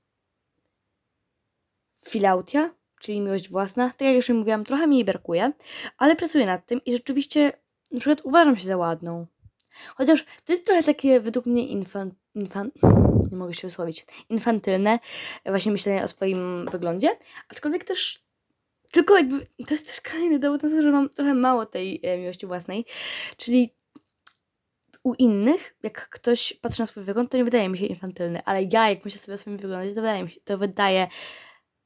filautia, 2.07 2.73
czyli 2.99 3.21
miłość 3.21 3.49
własna. 3.49 3.89
Tak 3.89 4.01
jak 4.01 4.15
już 4.15 4.29
mówiłam, 4.29 4.63
trochę 4.65 4.87
mi 4.87 4.95
jej 4.95 5.05
brakuje, 5.05 5.51
ale 5.97 6.15
pracuję 6.15 6.45
nad 6.45 6.65
tym 6.65 6.81
i 6.85 6.91
rzeczywiście 6.91 7.51
na 7.91 7.99
przykład 7.99 8.21
uważam 8.23 8.55
się 8.55 8.67
za 8.67 8.77
ładną. 8.77 9.27
Chociaż 9.95 10.25
to 10.45 10.53
jest 10.53 10.65
trochę 10.65 10.83
takie 10.83 11.19
według 11.19 11.45
mnie 11.45 11.67
infan, 11.67 12.11
infan, 12.35 12.71
nie 13.31 13.37
mogę 13.37 13.53
się 13.53 13.67
wysłowić, 13.67 14.05
infantylne 14.29 14.99
właśnie 15.45 15.71
myślenie 15.71 16.03
o 16.03 16.07
swoim 16.07 16.65
wyglądzie, 16.71 17.17
aczkolwiek 17.49 17.83
też 17.83 18.29
tylko 18.91 19.17
jakby, 19.17 19.47
to 19.67 19.73
jest 19.73 19.87
też 19.87 20.01
kolejny 20.11 20.39
dowód 20.39 20.63
na 20.63 20.69
to, 20.69 20.81
że 20.81 20.91
mam 20.91 21.09
trochę 21.09 21.33
mało 21.33 21.65
tej 21.65 21.99
e, 22.03 22.17
miłości 22.17 22.47
własnej. 22.47 22.85
Czyli 23.37 23.75
u 25.03 25.13
innych, 25.13 25.75
jak 25.83 26.09
ktoś 26.09 26.53
patrzy 26.61 26.81
na 26.81 26.85
swój 26.85 27.03
wygląd, 27.03 27.31
to 27.31 27.37
nie 27.37 27.43
wydaje 27.43 27.69
mi 27.69 27.77
się 27.77 27.85
infantylny, 27.85 28.41
ale 28.45 28.63
ja, 28.63 28.89
jak 28.89 29.05
myślę 29.05 29.21
sobie 29.21 29.33
o 29.33 29.37
swoim 29.37 29.57
wyglądzie, 29.57 29.89
to 29.89 30.01
wydaje 30.01 30.23
mi 30.23 30.29
się, 30.29 30.41
to 30.41 30.57
wydaje 30.57 31.07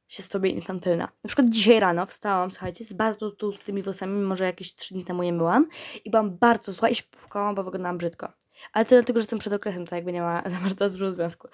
się 0.07 0.23
sobie 0.23 0.49
infantylna. 0.49 1.09
Na 1.23 1.27
przykład 1.27 1.49
dzisiaj 1.49 1.79
rano 1.79 2.05
wstałam, 2.05 2.51
słuchajcie, 2.51 2.85
z 2.85 2.93
bardzo 2.93 3.31
tłustymi 3.31 3.81
włosami, 3.81 4.13
mimo 4.13 4.35
że 4.35 4.45
jakieś 4.45 4.75
trzy 4.75 4.93
dni 4.93 5.05
temu 5.05 5.23
je 5.23 5.33
myłam 5.33 5.67
i 6.05 6.09
byłam 6.09 6.37
bardzo 6.37 6.71
zła 6.71 6.89
i 6.89 6.95
się 6.95 7.03
popukałam, 7.11 7.55
bo 7.55 7.63
wyglądałam 7.63 7.97
brzydko. 7.97 8.42
Ale 8.73 8.85
to 8.85 8.89
dlatego, 8.89 9.19
że 9.19 9.23
jestem 9.23 9.39
przed 9.39 9.53
okresem, 9.53 9.87
to 9.87 9.95
jakby 9.95 10.13
nie 10.13 10.21
ma 10.21 10.43
za 10.45 10.57
bardzo 10.57 10.89
dużo 10.89 11.11
związku. 11.11 11.47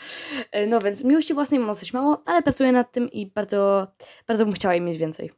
E, 0.52 0.68
no 0.68 0.80
więc 0.80 1.04
miłości 1.04 1.34
własnej 1.34 1.60
mam 1.60 1.70
dosyć 1.70 1.94
mało, 1.94 2.22
ale 2.26 2.44
pracuję 2.44 2.72
nad 2.72 2.92
tym 2.92 3.12
i 3.12 3.26
bardzo, 3.28 3.88
bardzo 4.28 4.46
bym 4.46 4.54
chciała 4.54 4.74
jej 4.74 4.84
mieć 4.84 4.98
więcej. 4.98 5.32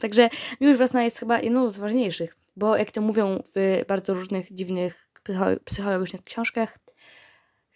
Także 0.00 0.30
miłość 0.60 0.78
własna 0.78 1.02
jest 1.02 1.18
chyba 1.18 1.40
jedną 1.40 1.70
z 1.70 1.78
ważniejszych, 1.78 2.36
bo 2.56 2.76
jak 2.76 2.90
to 2.90 3.00
mówią 3.00 3.42
w 3.56 3.84
bardzo 3.88 4.14
różnych 4.14 4.54
dziwnych 4.54 5.08
psychologicznych 5.64 6.24
książkach, 6.24 6.78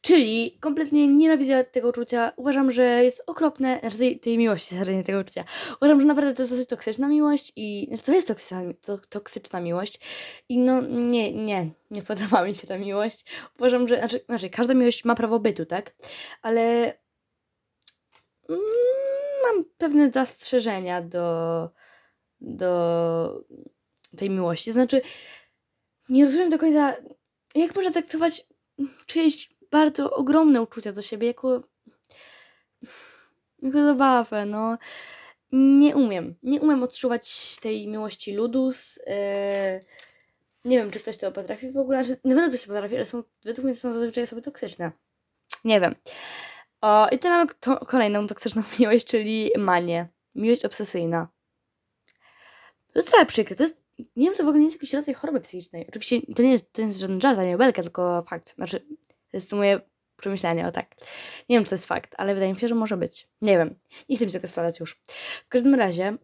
Czyli 0.00 0.58
kompletnie 0.60 1.06
nienawidzę 1.06 1.64
tego 1.64 1.88
uczucia. 1.88 2.32
Uważam, 2.36 2.70
że 2.70 3.04
jest 3.04 3.22
okropne, 3.26 3.78
znaczy 3.80 3.98
tej, 3.98 4.20
tej 4.20 4.38
miłości, 4.38 4.74
nie 4.74 5.04
tego 5.04 5.20
uczucia. 5.20 5.44
Uważam, 5.80 6.00
że 6.00 6.06
naprawdę 6.06 6.34
to 6.34 6.42
jest 6.42 6.52
dosyć 6.52 6.68
toksyczna 6.68 7.08
miłość 7.08 7.52
i 7.56 7.86
znaczy 7.88 8.02
to 8.02 8.12
jest 8.12 8.28
toksyczna, 8.28 8.62
to, 8.80 8.98
toksyczna 8.98 9.60
miłość 9.60 10.00
i 10.48 10.58
no 10.58 10.80
nie, 10.80 11.32
nie, 11.32 11.70
nie 11.90 12.02
podoba 12.02 12.44
mi 12.44 12.54
się 12.54 12.66
ta 12.66 12.78
miłość. 12.78 13.24
Uważam, 13.58 13.88
że, 13.88 13.98
znaczy, 13.98 14.20
znaczy 14.26 14.50
każda 14.50 14.74
miłość 14.74 15.04
ma 15.04 15.14
prawo 15.14 15.40
bytu, 15.40 15.66
tak? 15.66 15.94
Ale 16.42 16.60
mm, 18.48 18.60
mam 19.42 19.64
pewne 19.78 20.10
zastrzeżenia 20.10 21.02
do, 21.02 21.70
do 22.40 23.44
tej 24.16 24.30
miłości. 24.30 24.72
Znaczy, 24.72 25.00
nie 26.08 26.24
rozumiem 26.24 26.50
do 26.50 26.58
końca, 26.58 26.96
jak 27.54 27.74
można 27.74 27.90
traktować 27.90 28.46
czyjeś 29.06 29.50
bardzo 29.70 30.10
ogromne 30.10 30.62
uczucia 30.62 30.92
do 30.92 31.02
siebie 31.02 31.26
jako, 31.26 31.60
jako 33.62 33.84
zabawę, 33.84 34.46
no. 34.46 34.78
Nie 35.52 35.96
umiem. 35.96 36.34
Nie 36.42 36.60
umiem 36.60 36.82
odczuwać 36.82 37.56
tej 37.60 37.88
miłości 37.88 38.34
ludus. 38.34 38.96
Yy, 39.06 39.80
nie 40.64 40.78
wiem, 40.78 40.90
czy 40.90 41.00
ktoś 41.00 41.18
to 41.18 41.32
potrafi 41.32 41.72
w 41.72 41.76
ogóle. 41.76 42.04
Znaczy, 42.04 42.20
na 42.24 42.34
pewno 42.34 42.48
ktoś 42.48 42.62
to 42.62 42.66
potrafi, 42.66 42.96
ale 42.96 43.06
są, 43.06 43.22
według 43.44 43.64
mnie 43.64 43.74
są 43.74 43.94
zazwyczaj 43.94 44.24
osoby 44.24 44.42
toksyczne. 44.42 44.92
Nie 45.64 45.80
wiem. 45.80 45.94
O, 46.80 47.08
I 47.08 47.10
tutaj 47.10 47.30
mamy 47.30 47.50
to, 47.60 47.76
kolejną 47.86 48.26
toksyczną 48.26 48.62
miłość, 48.80 49.06
czyli 49.06 49.50
manię. 49.58 50.08
Miłość 50.34 50.64
obsesyjna. 50.64 51.28
To 52.92 52.98
jest 52.98 53.08
trochę 53.08 53.26
przykre. 53.26 53.56
To 53.56 53.62
jest, 53.62 53.79
nie 54.16 54.26
wiem, 54.26 54.34
to 54.34 54.44
w 54.44 54.46
ogóle 54.46 54.58
nie 54.58 54.64
jest 54.64 54.76
jakiś 54.76 54.92
rodzaj 54.92 55.14
choroby 55.14 55.40
psychicznej. 55.40 55.86
Oczywiście 55.88 56.22
to 56.36 56.42
nie 56.42 56.50
jest, 56.50 56.72
to 56.72 56.82
nie 56.82 56.88
jest 56.88 57.00
żaden 57.00 57.20
żart, 57.20 57.38
ani 57.38 57.54
obelga, 57.54 57.82
tylko 57.82 58.22
fakt. 58.22 58.54
Znaczy, 58.54 58.80
to 59.30 59.36
jest 59.36 59.52
moje 59.52 59.80
przemyślenia, 60.16 60.68
o 60.68 60.72
tak. 60.72 60.94
Nie 61.48 61.56
wiem, 61.56 61.64
czy 61.64 61.70
to 61.70 61.74
jest 61.74 61.86
fakt, 61.86 62.14
ale 62.18 62.34
wydaje 62.34 62.52
mi 62.54 62.60
się, 62.60 62.68
że 62.68 62.74
może 62.74 62.96
być. 62.96 63.28
Nie 63.42 63.58
wiem. 63.58 63.74
Nie 64.08 64.16
chcę 64.16 64.26
mi 64.26 64.32
tego 64.32 64.48
składać 64.48 64.80
już. 64.80 64.94
W 65.44 65.48
każdym 65.48 65.74
razie, 65.74 66.16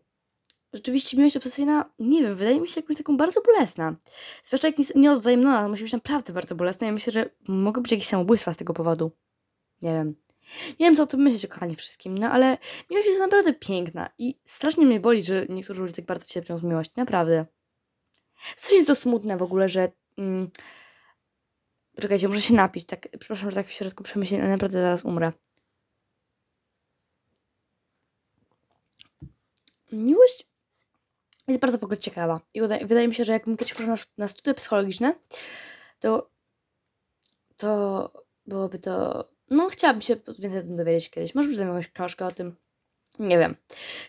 rzeczywiście 0.73 1.17
miłość 1.17 1.37
obsesyjna, 1.37 1.91
nie 1.99 2.23
wiem, 2.23 2.37
wydaje 2.37 2.61
mi 2.61 2.69
się 2.69 2.81
jakąś 2.81 2.97
taką 2.97 3.17
bardzo 3.17 3.41
bolesna. 3.41 3.97
Zwłaszcza 4.45 4.69
jak 4.69 4.79
nie- 4.79 4.85
nieodwzajemniona, 4.95 5.69
musi 5.69 5.83
być 5.83 5.93
naprawdę 5.93 6.33
bardzo 6.33 6.55
bolesna. 6.55 6.87
Ja 6.87 6.93
myślę, 6.93 7.13
że 7.13 7.31
mogą 7.49 7.83
być 7.83 7.93
jakieś 7.93 8.07
samobójstwa 8.07 8.53
z 8.53 8.57
tego 8.57 8.75
powodu. 8.75 9.13
Nie 9.83 9.93
wiem. 9.93 10.15
Nie 10.81 10.87
wiem, 10.87 10.97
co 10.97 11.03
o 11.03 11.07
tym 11.07 11.21
myślicie, 11.21 11.49
kochani 11.49 11.77
wszystkim, 11.77 12.19
no 12.19 12.31
ale 12.31 12.59
miłość 12.91 13.09
jest 13.09 13.21
naprawdę 13.21 13.55
piękna 13.55 14.11
i 14.19 14.39
strasznie 14.45 14.87
mnie 14.87 15.01
boli, 15.01 15.23
że 15.23 15.47
niektórzy 15.49 15.81
ludzie 15.81 15.93
tak 15.95 16.05
bardzo 16.05 16.27
cierpią 16.27 16.59
z 16.59 16.63
miłości, 16.63 16.93
naprawdę. 16.97 17.47
Strasznie 18.57 18.77
jest 18.77 18.89
to 18.89 18.95
smutne 18.95 19.37
w 19.37 19.43
ogóle, 19.43 19.69
że... 19.69 19.93
Mm, 20.19 20.51
poczekajcie, 21.95 22.29
muszę 22.29 22.41
się 22.41 22.55
napić, 22.55 22.85
tak, 22.85 23.09
przepraszam, 23.19 23.51
że 23.51 23.57
tak 23.57 23.67
w 23.67 23.73
środku 23.73 24.05
przemyśleń, 24.05 24.41
ale 24.41 24.51
naprawdę 24.51 24.81
zaraz 24.81 25.05
umrę. 25.05 25.33
Miłość 29.93 30.47
jest 31.49 31.61
bardzo 31.61 31.79
w 31.79 31.85
ogóle 31.85 31.99
ciekawa 31.99 32.41
i 32.55 32.61
wydaje, 32.61 33.09
mi 33.09 33.15
się, 33.15 33.25
że 33.25 33.33
jakbym 33.33 33.57
kiedyś 33.57 33.75
poszła 33.75 33.95
na 34.19 34.29
studia 34.29 34.55
psychologiczne, 34.55 35.15
to 36.01 36.31
to 37.57 38.11
byłoby 38.47 38.79
to. 38.79 39.25
No, 39.51 39.69
chciałabym 39.69 40.03
się 40.03 40.17
więcej 40.39 40.61
o 40.61 40.63
tym 40.63 40.77
dowiedzieć 40.77 41.11
kiedyś. 41.11 41.35
Może 41.35 41.49
przeczytam 41.49 41.69
jakąś 41.69 41.93
książkę 41.93 42.27
o 42.27 42.31
tym. 42.31 42.57
Nie 43.19 43.39
wiem. 43.39 43.57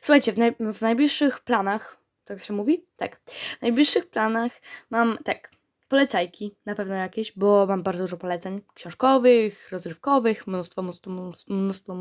Słuchajcie, 0.01 0.33
w, 0.33 0.37
naj, 0.37 0.55
w 0.73 0.81
najbliższych 0.81 1.39
planach, 1.39 1.96
tak 2.27 2.43
się 2.43 2.53
mówi? 2.53 2.85
Tak. 2.95 3.21
W 3.59 3.61
najbliższych 3.61 4.09
planach 4.09 4.51
mam 4.89 5.17
tak. 5.23 5.57
Polecajki, 5.89 6.55
na 6.65 6.75
pewno 6.75 6.95
jakieś, 6.95 7.31
bo 7.37 7.65
mam 7.65 7.83
bardzo 7.83 8.03
dużo 8.03 8.17
poleceń 8.17 8.61
książkowych, 8.73 9.71
rozrywkowych, 9.71 10.47
mnóstwo, 10.47 10.81
mnóstwo, 10.81 11.09
mnóstwo, 11.11 11.53
mnóstwo, 11.53 11.95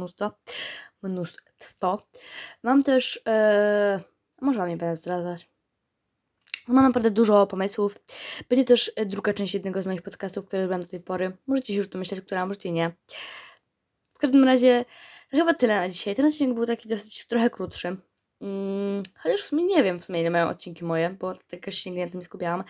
mnóstwo. 1.02 2.02
Mam 2.62 2.82
też, 2.82 3.20
e, 3.28 4.00
może 4.40 4.58
wam 4.58 4.68
nie 4.68 4.76
będę 4.76 4.96
zdradzać. 4.96 5.48
Mam 6.68 6.84
naprawdę 6.84 7.10
dużo 7.10 7.46
pomysłów. 7.46 7.98
Będzie 8.48 8.64
też 8.64 8.92
e, 8.96 9.06
druga 9.06 9.32
część 9.32 9.54
jednego 9.54 9.82
z 9.82 9.86
moich 9.86 10.02
podcastów, 10.02 10.46
które 10.46 10.62
robiłam 10.62 10.80
do 10.80 10.86
tej 10.86 11.00
pory. 11.00 11.36
Możecie 11.46 11.72
się 11.72 11.78
już 11.78 11.88
domyśleć, 11.88 12.20
która, 12.20 12.46
możecie 12.46 12.72
nie. 12.72 12.92
W 14.14 14.18
każdym 14.18 14.44
razie, 14.44 14.84
chyba 15.30 15.54
tyle 15.54 15.76
na 15.76 15.88
dzisiaj. 15.88 16.14
Ten 16.14 16.26
odcinek 16.26 16.54
był 16.54 16.66
taki 16.66 16.88
dosyć 16.88 17.26
trochę 17.26 17.50
krótszy. 17.50 17.96
Mm, 18.40 19.02
chociaż 19.18 19.42
w 19.42 19.46
sumie 19.46 19.64
nie 19.64 19.82
wiem, 19.82 20.00
w 20.00 20.04
sumie 20.04 20.20
ile 20.20 20.30
mają 20.30 20.48
odcinki 20.48 20.84
moje, 20.84 21.10
bo 21.10 21.34
tak 21.34 21.70
się 21.70 21.90
nigdy 21.90 22.04
na 22.04 22.10
tym 22.10 22.20
nie 22.20 22.24
skupiałam. 22.24 22.64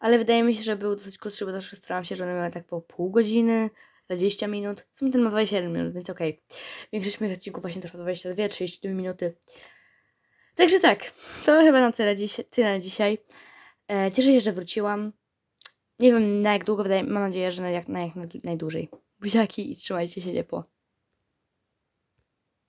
Ale 0.00 0.18
wydaje 0.18 0.42
mi 0.42 0.56
się, 0.56 0.62
że 0.62 0.76
był 0.76 0.94
dosyć 0.94 1.18
krótszy, 1.18 1.46
bo 1.46 1.52
zawsze 1.52 1.76
starałam 1.76 2.04
się, 2.04 2.16
że 2.16 2.24
one 2.24 2.34
miały 2.34 2.50
tak 2.50 2.64
po 2.64 2.80
pół 2.80 3.10
godziny, 3.10 3.70
20 4.08 4.46
minut. 4.46 4.86
W 4.94 4.98
sumie 4.98 5.12
ten 5.12 5.22
ma 5.22 5.30
27 5.30 5.72
minut, 5.72 5.94
więc 5.94 6.10
okej. 6.10 6.40
Większość 6.92 7.20
moich 7.20 7.32
odcinków 7.32 7.62
właśnie 7.62 7.82
trwa 7.82 7.98
22, 7.98 8.48
32 8.48 8.94
minuty. 8.94 9.34
Także 10.54 10.80
tak, 10.80 11.12
to 11.44 11.60
chyba 11.60 11.80
na 11.80 11.92
tyle, 11.92 12.16
dziś, 12.16 12.36
tyle 12.50 12.72
na 12.74 12.80
dzisiaj. 12.80 13.18
E, 13.90 14.10
cieszę 14.10 14.32
się, 14.32 14.40
że 14.40 14.52
wróciłam. 14.52 15.12
Nie 15.98 16.12
wiem 16.12 16.42
na 16.42 16.52
jak 16.52 16.64
długo, 16.64 16.82
wydaje, 16.82 17.04
mam 17.04 17.22
nadzieję, 17.22 17.52
że 17.52 17.62
na 17.62 17.70
jak, 17.70 17.88
na 17.88 18.00
jak 18.00 18.14
najdłużej. 18.44 18.88
Buziaki 19.20 19.72
i 19.72 19.76
trzymajcie 19.76 20.20
się 20.20 20.32
ciepło. 20.32 20.77